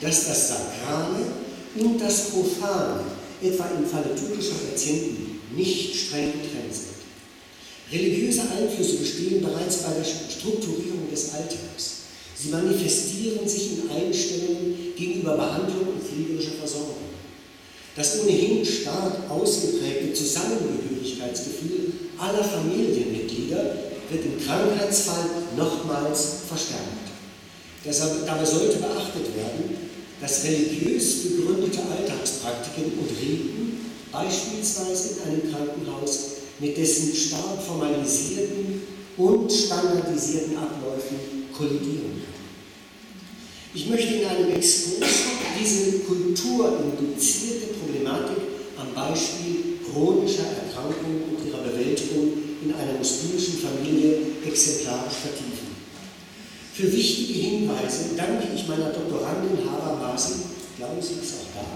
dass 0.00 0.26
das 0.26 0.48
Sakrale 0.48 1.26
und 1.76 1.98
das 2.00 2.30
Profane, 2.30 3.04
etwa 3.42 3.70
im 3.78 3.86
Falle 3.86 4.14
türkischer 4.14 4.54
Patienten, 4.54 5.40
nicht 5.56 5.96
streng 5.96 6.32
getrennt 6.32 6.72
sind. 6.72 7.01
Religiöse 7.92 8.42
Einflüsse 8.56 8.96
bestehen 8.96 9.42
bereits 9.42 9.78
bei 9.78 9.92
der 9.92 10.04
Strukturierung 10.04 11.10
des 11.10 11.34
Alltags. 11.34 11.96
Sie 12.34 12.48
manifestieren 12.48 13.46
sich 13.46 13.72
in 13.72 13.90
Einstellungen 13.90 14.74
gegenüber 14.96 15.36
Behandlung 15.36 15.88
und 15.94 16.02
pflegerischer 16.02 16.56
Versorgung. 16.58 17.12
Das 17.94 18.20
ohnehin 18.20 18.64
stark 18.64 19.30
ausgeprägte 19.30 20.14
Zusammengehörigkeitsgefühl 20.14 21.92
aller 22.18 22.42
Familienmitglieder 22.42 23.76
wird 24.10 24.24
im 24.24 24.42
Krankheitsfall 24.42 25.28
nochmals 25.56 26.48
verstärkt. 26.48 27.12
Deshalb, 27.84 28.26
dabei 28.26 28.44
sollte 28.44 28.78
beachtet 28.78 29.36
werden, 29.36 29.76
dass 30.20 30.44
religiös 30.44 31.24
begründete 31.24 31.80
Alltagspraktiken 31.80 32.92
und 32.98 33.10
Riten 33.20 33.80
beispielsweise 34.10 35.08
in 35.14 35.30
einem 35.30 35.52
Krankenhaus 35.52 36.41
mit 36.62 36.78
dessen 36.78 37.12
stark 37.12 37.60
formalisierten 37.66 38.82
und 39.16 39.52
standardisierten 39.52 40.56
Abläufen 40.56 41.50
kollidieren 41.52 42.22
können. 42.22 42.42
Ich 43.74 43.88
möchte 43.88 44.14
in 44.14 44.26
einem 44.26 44.52
Exkurs 44.52 45.10
diese 45.60 45.98
kulturinduzierte 46.00 47.66
Problematik 47.74 48.36
am 48.78 48.94
Beispiel 48.94 49.80
chronischer 49.90 50.46
Erkrankungen 50.46 51.22
und 51.34 51.46
ihrer 51.46 51.64
Bewältigung 51.64 52.32
in 52.62 52.72
einer 52.72 52.96
muslimischen 52.96 53.58
Familie 53.58 54.18
exemplarisch 54.46 55.18
vertiefen. 55.20 55.72
Für 56.74 56.92
wichtige 56.92 57.40
Hinweise 57.40 58.10
danke 58.16 58.48
ich 58.54 58.68
meiner 58.68 58.90
Doktorandin 58.90 59.68
Hara 59.68 59.96
Masi, 59.96 60.34
glauben 60.78 61.02
Sie, 61.02 61.14
ist 61.14 61.34
auch 61.34 61.60
da. 61.60 61.66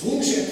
Chronische 0.00 0.42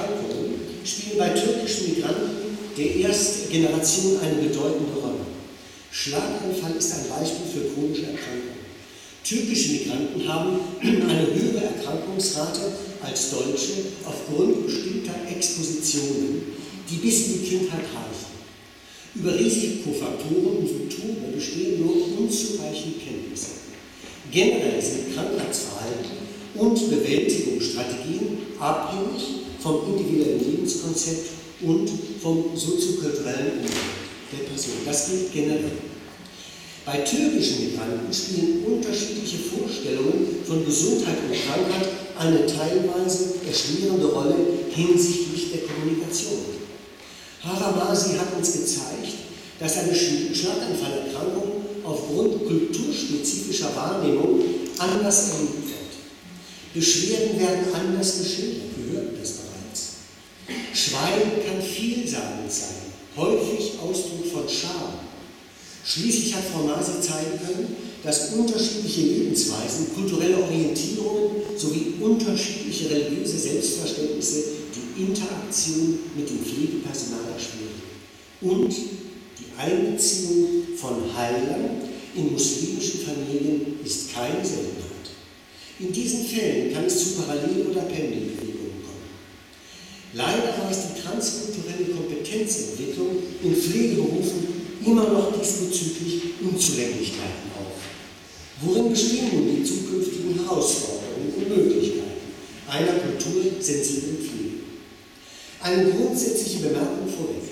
Erkrankungen 0.00 0.60
spielen 0.84 1.18
bei 1.18 1.28
türkischen 1.30 1.94
Migranten 1.94 2.56
der 2.76 2.96
ersten 2.96 3.50
Generation 3.50 4.18
eine 4.22 4.48
bedeutende 4.48 4.92
Rolle. 5.00 5.26
Schlaganfall 5.90 6.76
ist 6.78 6.92
ein 6.92 7.08
Beispiel 7.08 7.46
für 7.52 7.74
chronische 7.74 8.06
Erkrankungen. 8.06 8.60
Türkische 9.24 9.72
Migranten 9.72 10.26
haben 10.26 10.60
eine 10.80 11.26
höhere 11.34 11.64
Erkrankungsrate 11.64 12.72
als 13.02 13.30
Deutsche 13.30 13.72
aufgrund 14.04 14.66
bestimmter 14.66 15.14
Expositionen, 15.28 16.42
die 16.88 16.96
bis 16.96 17.26
in 17.26 17.32
die 17.34 17.48
Kindheit 17.48 17.80
reichen. 17.80 18.30
Über 19.14 19.38
Risikofaktoren 19.38 20.58
und 20.58 20.68
Symptome 20.68 21.34
bestehen 21.34 21.80
nur 21.80 22.18
unzureichende 22.18 22.98
Kenntnisse. 22.98 23.50
Generell 24.30 24.80
sind 24.80 25.14
Krankheitsverhalten 25.14 26.10
und 26.54 26.90
Bewältigungsstrategien 26.90 28.38
abhängig 28.58 29.49
vom 29.62 29.80
individuellen 29.86 30.40
Lebenskonzept 30.40 31.30
und 31.62 31.90
vom 32.22 32.44
soziokulturellen 32.54 33.60
Umfeld 33.60 34.00
der 34.32 34.48
Person. 34.48 34.74
Das 34.86 35.10
gilt 35.10 35.32
generell. 35.32 35.72
Bei 36.86 36.98
türkischen 36.98 37.64
Migranten 37.64 38.12
spielen 38.12 38.64
unterschiedliche 38.64 39.38
Vorstellungen 39.38 40.42
von 40.46 40.64
Gesundheit 40.64 41.18
und 41.28 41.36
Krankheit 41.36 41.88
eine 42.18 42.46
teilweise 42.46 43.34
erschwerende 43.46 44.06
Rolle 44.06 44.34
hinsichtlich 44.70 45.52
der 45.52 45.60
Kommunikation. 45.62 46.60
Haramasi 47.42 48.16
hat 48.16 48.36
uns 48.36 48.52
gezeigt, 48.52 49.14
dass 49.58 49.78
eine 49.78 49.94
Schlaganfallerkrankung 49.94 51.52
aufgrund 51.84 52.46
kulturspezifischer 52.46 53.74
Wahrnehmung 53.74 54.40
anders 54.78 55.30
erlebt 55.30 55.68
wird. 55.68 56.74
Beschwerden 56.74 57.38
werden 57.40 57.74
anders 57.74 58.18
geschildert, 58.20 58.70
wir 58.76 58.96
hörten 58.96 59.16
das 59.20 59.32
bereits. 59.32 59.92
Schweigen 60.80 61.44
kann 61.46 61.60
vielsagend 61.60 62.50
sein, 62.50 62.88
häufig 63.14 63.72
Ausdruck 63.82 64.24
von 64.32 64.48
Scham. 64.48 64.94
Schließlich 65.84 66.34
hat 66.34 66.44
Frau 66.50 66.62
Masi 66.62 67.02
zeigen 67.02 67.38
können, 67.38 67.76
dass 68.02 68.32
unterschiedliche 68.32 69.02
Lebensweisen, 69.02 69.92
kulturelle 69.94 70.38
Orientierungen 70.42 71.42
sowie 71.56 71.94
unterschiedliche 72.00 72.88
religiöse 72.88 73.38
Selbstverständnisse 73.38 74.42
die 74.74 75.02
Interaktion 75.02 75.98
mit 76.16 76.30
dem 76.30 76.38
Pflegepersonal 76.38 77.28
erschweren 77.34 77.80
und 78.40 78.72
die 78.72 79.58
Einbeziehung 79.58 80.76
von 80.76 81.14
Heilern 81.14 81.82
in 82.14 82.32
muslimischen 82.32 83.00
Familien 83.00 83.80
ist 83.84 84.14
keine 84.14 84.42
Seltenheit. 84.42 85.12
In 85.78 85.92
diesen 85.92 86.24
Fällen 86.24 86.72
kann 86.72 86.84
es 86.86 87.16
zu 87.16 87.20
Parallel- 87.20 87.66
oder 87.70 87.82
kommen. 87.82 88.39
Leider 90.12 90.54
weist 90.64 90.88
die 90.90 91.02
transkulturelle 91.02 91.94
Kompetenzentwicklung 91.94 93.22
in 93.44 93.54
Pflegeberufen 93.54 94.48
immer 94.84 95.04
noch 95.04 95.38
diesbezüglich 95.38 96.22
Unzulänglichkeiten 96.42 97.50
auf. 97.56 97.78
Worin 98.62 98.90
bestehen 98.90 99.28
nun 99.32 99.56
die 99.56 99.64
zukünftigen 99.64 100.34
Herausforderungen 100.34 101.32
und 101.36 101.48
Möglichkeiten 101.48 102.00
einer 102.68 102.92
kultursensiblen 102.98 104.18
Pflege? 104.18 104.50
Eine 105.62 105.90
grundsätzliche 105.92 106.58
Bemerkung 106.58 107.06
vorweg. 107.06 107.42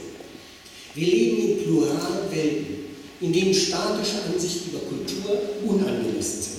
Wir 0.94 1.06
leben 1.06 1.48
in 1.48 1.64
pluralen 1.64 2.30
Welten, 2.32 2.74
in 3.20 3.32
denen 3.32 3.54
statische 3.54 4.22
Ansichten 4.32 4.70
über 4.70 4.80
Kultur 4.80 5.40
unangemessen 5.64 6.42
sind. 6.42 6.58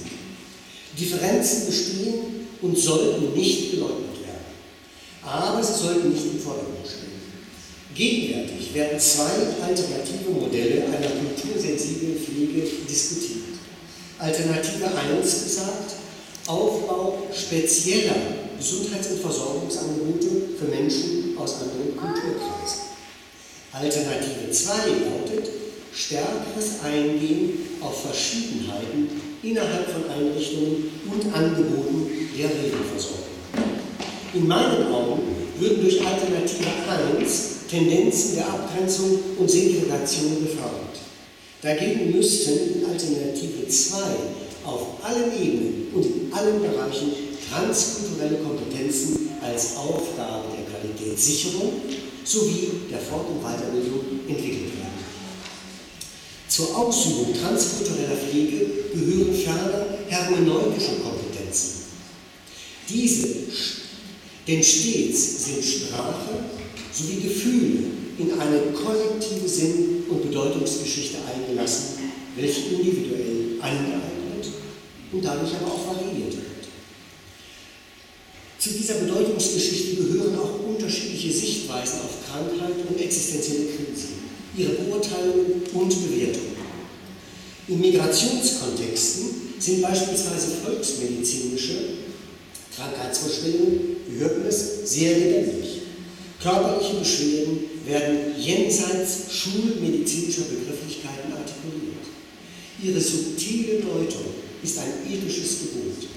Differenzen 0.97 1.65
bestehen 1.65 2.47
und 2.61 2.77
sollten 2.77 3.33
nicht 3.33 3.71
geleugnet. 3.71 4.08
Aber 5.29 5.63
sie 5.63 5.73
sollten 5.73 6.09
nicht 6.11 6.25
im 6.25 6.39
Vordergrund 6.39 6.87
stehen. 6.87 7.21
Gegenwärtig 7.93 8.73
werden 8.73 8.99
zwei 8.99 9.29
alternative 9.61 10.31
Modelle 10.31 10.85
einer 10.85 11.09
kultursensiblen 11.21 12.17
Pflege 12.17 12.65
diskutiert. 12.89 13.59
Alternative 14.17 14.85
1 14.85 15.43
besagt, 15.43 15.95
Aufbau 16.47 17.27
spezieller 17.31 18.15
Gesundheits- 18.57 19.11
und 19.11 19.21
Versorgungsangebote 19.21 20.27
für 20.57 20.65
Menschen 20.65 21.37
aus 21.37 21.61
anderen 21.61 21.95
Kulturkreisen. 21.95 22.89
Alternative 23.71 24.51
2 24.51 24.73
lautet, 24.73 25.49
stärkeres 25.93 26.81
Eingehen 26.83 27.51
auf 27.81 28.01
Verschiedenheiten 28.01 29.09
innerhalb 29.43 29.91
von 29.91 30.09
Einrichtungen 30.09 30.89
und 31.05 31.33
Angeboten 31.33 32.09
der 32.35 32.49
Regelversorgung. 32.49 33.38
In 34.33 34.47
meinen 34.47 34.93
Augen 34.93 35.21
würden 35.57 35.81
durch 35.81 36.05
Alternative 36.05 36.67
1 37.19 37.67
Tendenzen 37.69 38.35
der 38.35 38.47
Abgrenzung 38.47 39.19
und 39.37 39.49
Segregation 39.49 40.43
gefördert. 40.43 40.97
Dagegen 41.61 42.11
müssten 42.15 42.51
in 42.51 42.85
Alternative 42.85 43.67
2 43.67 43.97
auf 44.65 45.03
allen 45.03 45.31
Ebenen 45.33 45.87
und 45.93 46.05
in 46.05 46.33
allen 46.33 46.61
Bereichen 46.61 47.11
transkulturelle 47.49 48.37
Kompetenzen 48.37 49.29
als 49.41 49.75
Aufgabe 49.77 50.45
der 50.55 50.65
Qualitätssicherung 50.79 51.73
sowie 52.23 52.69
der 52.91 52.99
Fort- 52.99 53.29
und 53.29 53.41
Weiterbildung 53.41 54.01
entwickelt 54.27 54.77
werden. 54.77 54.99
Zur 56.47 56.77
Ausübung 56.77 57.33
transkultureller 57.33 58.15
Pflege 58.15 58.65
gehören 58.93 59.33
ferner 59.33 59.85
hermeneutische 60.07 61.01
Kompetenzen. 61.03 61.79
Diese, 62.87 63.27
denn 64.49 64.63
stets 64.63 65.45
sind 65.45 65.63
Sprache, 65.63 66.39
sowie 66.91 67.21
Gefühle 67.21 67.83
in 68.17 68.31
eine 68.39 68.59
kollektive 68.73 69.47
Sinn- 69.47 70.03
und 70.09 70.23
Bedeutungsgeschichte 70.23 71.17
eingelassen, 71.31 71.99
welche 72.35 72.61
individuell 72.61 73.61
angeeignet 73.61 74.47
und 75.11 75.23
dadurch 75.23 75.53
aber 75.55 75.71
auch 75.71 75.95
variiert 75.95 76.33
wird. 76.33 76.45
Zu 78.57 78.71
dieser 78.71 78.95
Bedeutungsgeschichte 78.95 79.97
gehören 79.97 80.37
auch 80.39 80.67
unterschiedliche 80.67 81.31
Sichtweisen 81.31 81.99
auf 82.01 82.27
Krankheit 82.27 82.75
und 82.89 82.99
existenzielle 82.99 83.67
Krisen, 83.67 84.15
ihre 84.57 84.71
Beurteilungen 84.71 85.61
und 85.73 85.89
Bewertungen. 85.89 86.57
In 87.67 87.79
Migrationskontexten 87.79 89.25
sind 89.59 89.81
beispielsweise 89.83 90.47
volksmedizinische 90.65 91.75
Krankheitsvorstellungen, 92.75 93.98
wir 94.09 94.21
hörten 94.21 94.45
es, 94.47 94.91
sehr 94.91 95.17
lebendig. 95.17 95.81
Körperliche 96.41 96.95
Beschwerden 96.95 97.59
werden 97.85 98.33
jenseits 98.37 99.31
schulmedizinischer 99.31 100.43
Begrifflichkeiten 100.43 101.33
artikuliert. 101.33 102.05
Ihre 102.81 102.99
subtile 102.99 103.81
Deutung 103.81 104.25
ist 104.63 104.79
ein 104.79 105.11
ethisches 105.11 105.59
Gebot, 105.59 106.07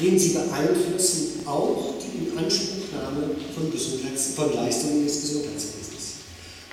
denn 0.00 0.18
sie 0.18 0.30
beeinflussen 0.30 1.46
auch 1.46 1.94
die 2.02 2.28
Inanspruchnahme 2.28 3.30
von, 3.54 3.70
Gesundheits 3.70 4.34
von 4.34 4.54
Leistungen 4.54 5.06
des 5.06 5.22
Gesundheitswesens. 5.22 6.26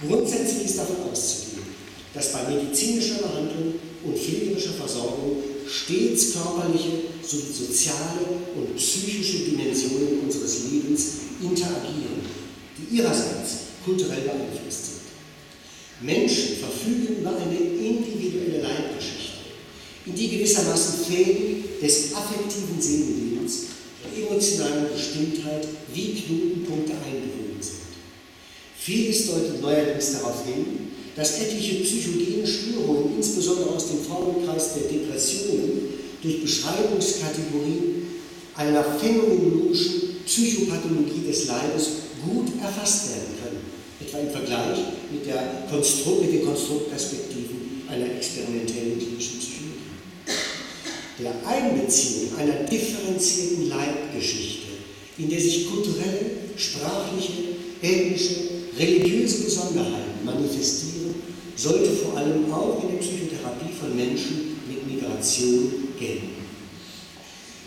Grundsätzlich 0.07 0.65
ist 0.65 0.79
davon 0.79 1.11
auszugehen, 1.11 1.63
dass 2.13 2.31
bei 2.31 2.49
medizinischer 2.49 3.19
Behandlung 3.19 3.75
und 4.03 4.17
pflegerischer 4.17 4.73
Versorgung 4.73 5.37
stets 5.67 6.33
körperliche 6.33 7.08
sowie 7.29 7.53
soziale 7.53 8.25
und 8.55 8.75
psychische 8.75 9.39
Dimensionen 9.45 10.21
unseres 10.23 10.63
Lebens 10.71 11.03
interagieren 11.41 12.39
die 12.79 12.97
ihrerseits 12.97 13.75
kulturell 13.83 14.21
beeinflusst 14.21 14.85
sind. 14.85 14.99
Menschen 16.01 16.57
verfügen 16.57 17.19
über 17.19 17.35
eine 17.35 17.57
individuelle 17.57 18.61
Leitgeschichte, 18.61 19.51
in 20.05 20.15
die 20.15 20.29
gewissermaßen 20.29 21.05
Fäden 21.05 21.63
des 21.81 22.13
affektiven 22.13 22.79
Seelenlebens 22.79 23.63
der 24.03 24.25
emotionalen 24.25 24.93
Bestimmtheit 24.93 25.67
wie 25.93 26.13
Knotenpunkte 26.13 26.93
eingewoben 26.93 27.61
sind. 27.61 27.79
Vieles 28.77 29.27
deutet 29.27 29.61
neuerdings 29.61 30.13
darauf 30.13 30.45
hin, 30.45 30.89
dass 31.15 31.39
etliche 31.41 31.83
psychogene 31.83 32.47
Störungen, 32.47 33.17
insbesondere 33.17 33.71
aus 33.71 33.89
dem 33.89 33.99
Formenkreis 33.99 34.75
der 34.75 34.83
Depressionen, 34.83 35.98
durch 36.21 36.41
Beschreibungskategorien 36.41 38.07
einer 38.55 38.83
phänomenologischen 38.83 40.23
Psychopathologie 40.25 41.27
des 41.27 41.47
Leibes 41.47 41.89
gut 42.23 42.61
erfasst 42.61 43.09
werden 43.09 43.35
können, 43.41 43.61
etwa 44.01 44.19
im 44.19 44.29
Vergleich 44.29 44.77
mit, 45.11 45.25
der 45.25 45.65
Konstrukt, 45.69 46.21
mit 46.21 46.33
den 46.33 46.45
Konstruktperspektiven 46.45 47.83
einer 47.89 48.05
experimentellen 48.15 48.99
klinischen 48.99 49.39
Psychologie. 49.39 49.59
Der 51.19 51.33
Einbeziehung 51.47 52.37
einer 52.37 52.63
differenzierten 52.67 53.69
Leibgeschichte, 53.69 54.67
in 55.17 55.29
der 55.29 55.39
sich 55.39 55.69
kulturelle, 55.69 56.31
sprachliche, 56.55 57.33
ethnische, 57.81 58.35
religiöse 58.77 59.43
Besonderheiten 59.45 60.23
manifestieren, 60.23 61.15
sollte 61.55 61.91
vor 61.91 62.17
allem 62.17 62.51
auch 62.53 62.83
in 62.83 62.91
der 62.91 62.99
Psychotherapie 62.99 63.73
von 63.77 63.95
Menschen 63.95 64.57
mit 64.67 64.87
Migration 64.87 65.78
gelten. 65.99 66.29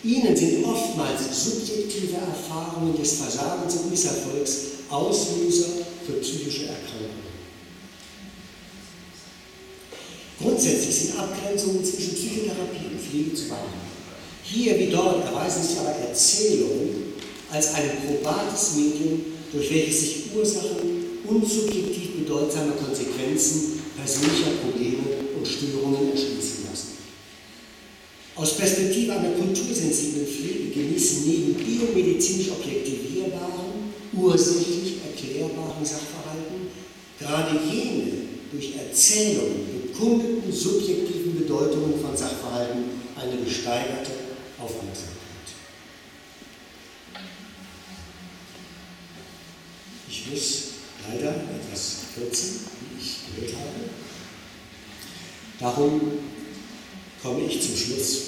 Ihnen 0.05 0.37
sind 0.37 0.65
oftmals 0.65 1.21
subjektive 1.45 2.17
Erfahrungen 2.17 2.97
des 2.97 3.13
Versagens 3.15 3.77
und 3.77 3.91
Misserfolgs 3.91 4.57
Auslöser 4.91 5.69
für 6.05 6.15
psychische 6.15 6.67
Erkrankungen. 6.67 7.33
Grundsätzlich 10.41 10.95
sind 10.95 11.19
Abgrenzungen 11.19 11.85
zwischen 11.85 12.15
Psychotherapie 12.15 12.91
und 12.91 13.01
Pflege 13.01 13.35
zu 13.35 13.45
beachten. 13.45 13.93
Hier 14.43 14.79
wie 14.79 14.91
dort 14.91 15.25
erweisen 15.25 15.63
sich 15.63 15.79
aber 15.79 15.91
Erzählungen 15.91 17.15
als 17.51 17.75
ein 17.75 17.91
probates 18.07 18.75
Medium, 18.75 19.21
durch 19.53 19.71
welches 19.71 20.01
sich 20.01 20.17
Ursachen 20.35 21.21
und 21.29 21.49
subjektiv 21.49 22.19
bedeutsame 22.19 22.73
Konsequenzen 22.73 23.81
persönlicher 23.97 24.51
Probleme 24.63 25.03
und 25.39 25.47
Störungen 25.47 26.11
erschließen. 26.11 26.52
Aus 28.43 28.57
Perspektive 28.57 29.13
einer 29.13 29.31
kultursensiblen 29.39 30.27
Pflege 30.27 30.71
genießen 30.75 31.29
neben 31.29 31.55
biomedizinisch 31.55 32.51
objektivierbaren, 32.51 33.95
ursächlich 34.15 34.97
erklärbaren 35.07 35.85
Sachverhalten 35.85 36.67
gerade 37.21 37.57
jene 37.73 38.11
durch 38.51 38.75
Erzählungen 38.75 39.87
bekundeten 39.87 40.53
subjektiven 40.53 41.39
Bedeutungen 41.39 42.01
von 42.01 42.17
Sachverhalten 42.17 42.83
eine 43.15 43.45
gesteigerte 43.45 44.11
Aufmerksamkeit. 44.59 45.15
Ich 50.11 50.27
muss 50.33 50.63
leider 51.09 51.31
etwas 51.31 51.99
kürzen, 52.13 52.67
wie 52.91 53.01
ich 53.01 53.19
gehört 53.37 53.55
habe. 53.55 53.89
Darum 55.61 56.01
komme 57.23 57.47
ich 57.47 57.61
zum 57.63 57.77
Schluss 57.77 58.23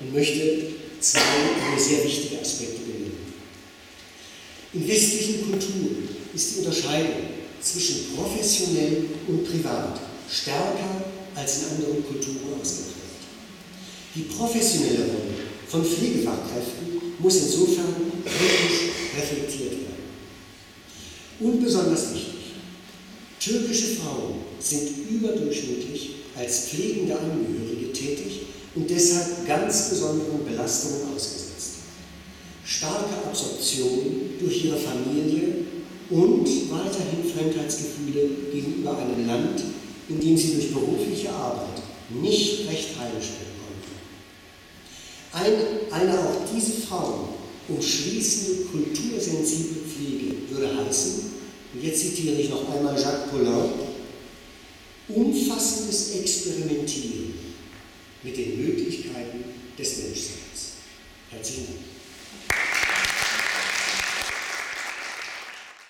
und 0.00 0.12
möchte 0.12 0.66
zwei 1.00 1.78
sehr 1.78 2.04
wichtige 2.04 2.40
Aspekte 2.40 2.80
benennen. 2.80 3.12
In 4.72 4.88
westlichen 4.88 5.50
Kulturen 5.50 6.08
ist 6.34 6.54
die 6.54 6.58
Unterscheidung 6.60 7.22
zwischen 7.60 8.16
professionell 8.16 9.04
und 9.28 9.44
privat 9.44 10.00
stärker 10.30 11.04
als 11.34 11.58
in 11.62 11.76
anderen 11.76 12.04
Kulturen 12.04 12.60
ausgeprägt. 12.60 12.96
Die 14.14 14.22
professionelle 14.22 15.04
Rolle 15.04 15.34
von 15.68 15.84
Pflegefachkräften 15.84 17.14
muss 17.18 17.36
insofern 17.36 17.94
kritisch 18.24 18.90
reflektiert 19.16 19.70
werden. 19.70 20.02
Und 21.40 21.62
besonders 21.62 22.12
wichtig, 22.14 22.34
türkische 23.40 23.96
Frauen 23.96 24.34
sind 24.58 25.10
überdurchschnittlich 25.10 26.21
als 26.36 26.68
pflegende 26.68 27.18
Angehörige 27.18 27.92
tätig 27.92 28.40
und 28.74 28.88
deshalb 28.88 29.46
ganz 29.46 29.90
besonderen 29.90 30.44
Belastungen 30.44 31.14
ausgesetzt. 31.14 31.52
starke 32.64 33.14
Absorption 33.26 34.30
durch 34.40 34.64
ihre 34.64 34.78
Familie 34.78 35.66
und 36.10 36.46
weiterhin 36.70 37.24
Fremdheitsgefühle 37.24 38.28
gegenüber 38.52 38.96
einem 38.98 39.26
Land, 39.26 39.62
in 40.08 40.20
dem 40.20 40.36
sie 40.36 40.54
durch 40.54 40.72
berufliche 40.72 41.30
Arbeit 41.30 41.82
nicht 42.10 42.68
recht 42.68 42.90
heimisch 42.98 43.30
werden 43.38 43.56
konnten. 43.62 43.92
Ein, 45.32 45.90
eine 45.90 46.18
auch 46.18 46.40
diese 46.54 46.72
Frauen 46.82 47.28
umschließende 47.68 48.64
kultursensible 48.64 49.82
Pflege 49.88 50.34
würde 50.50 50.84
heißen, 50.84 51.32
und 51.74 51.82
jetzt 51.82 52.00
zitiere 52.00 52.34
ich 52.34 52.50
noch 52.50 52.68
einmal 52.74 53.00
Jacques 53.00 53.30
Paulin, 53.30 53.70
umfassendes 55.14 56.14
Experimentieren 56.16 57.34
mit 58.22 58.36
den 58.36 58.64
Möglichkeiten 58.64 59.44
des 59.78 59.98
Menschseins. 59.98 60.72
Herzlichen 61.30 61.66
Dank. 61.66 62.61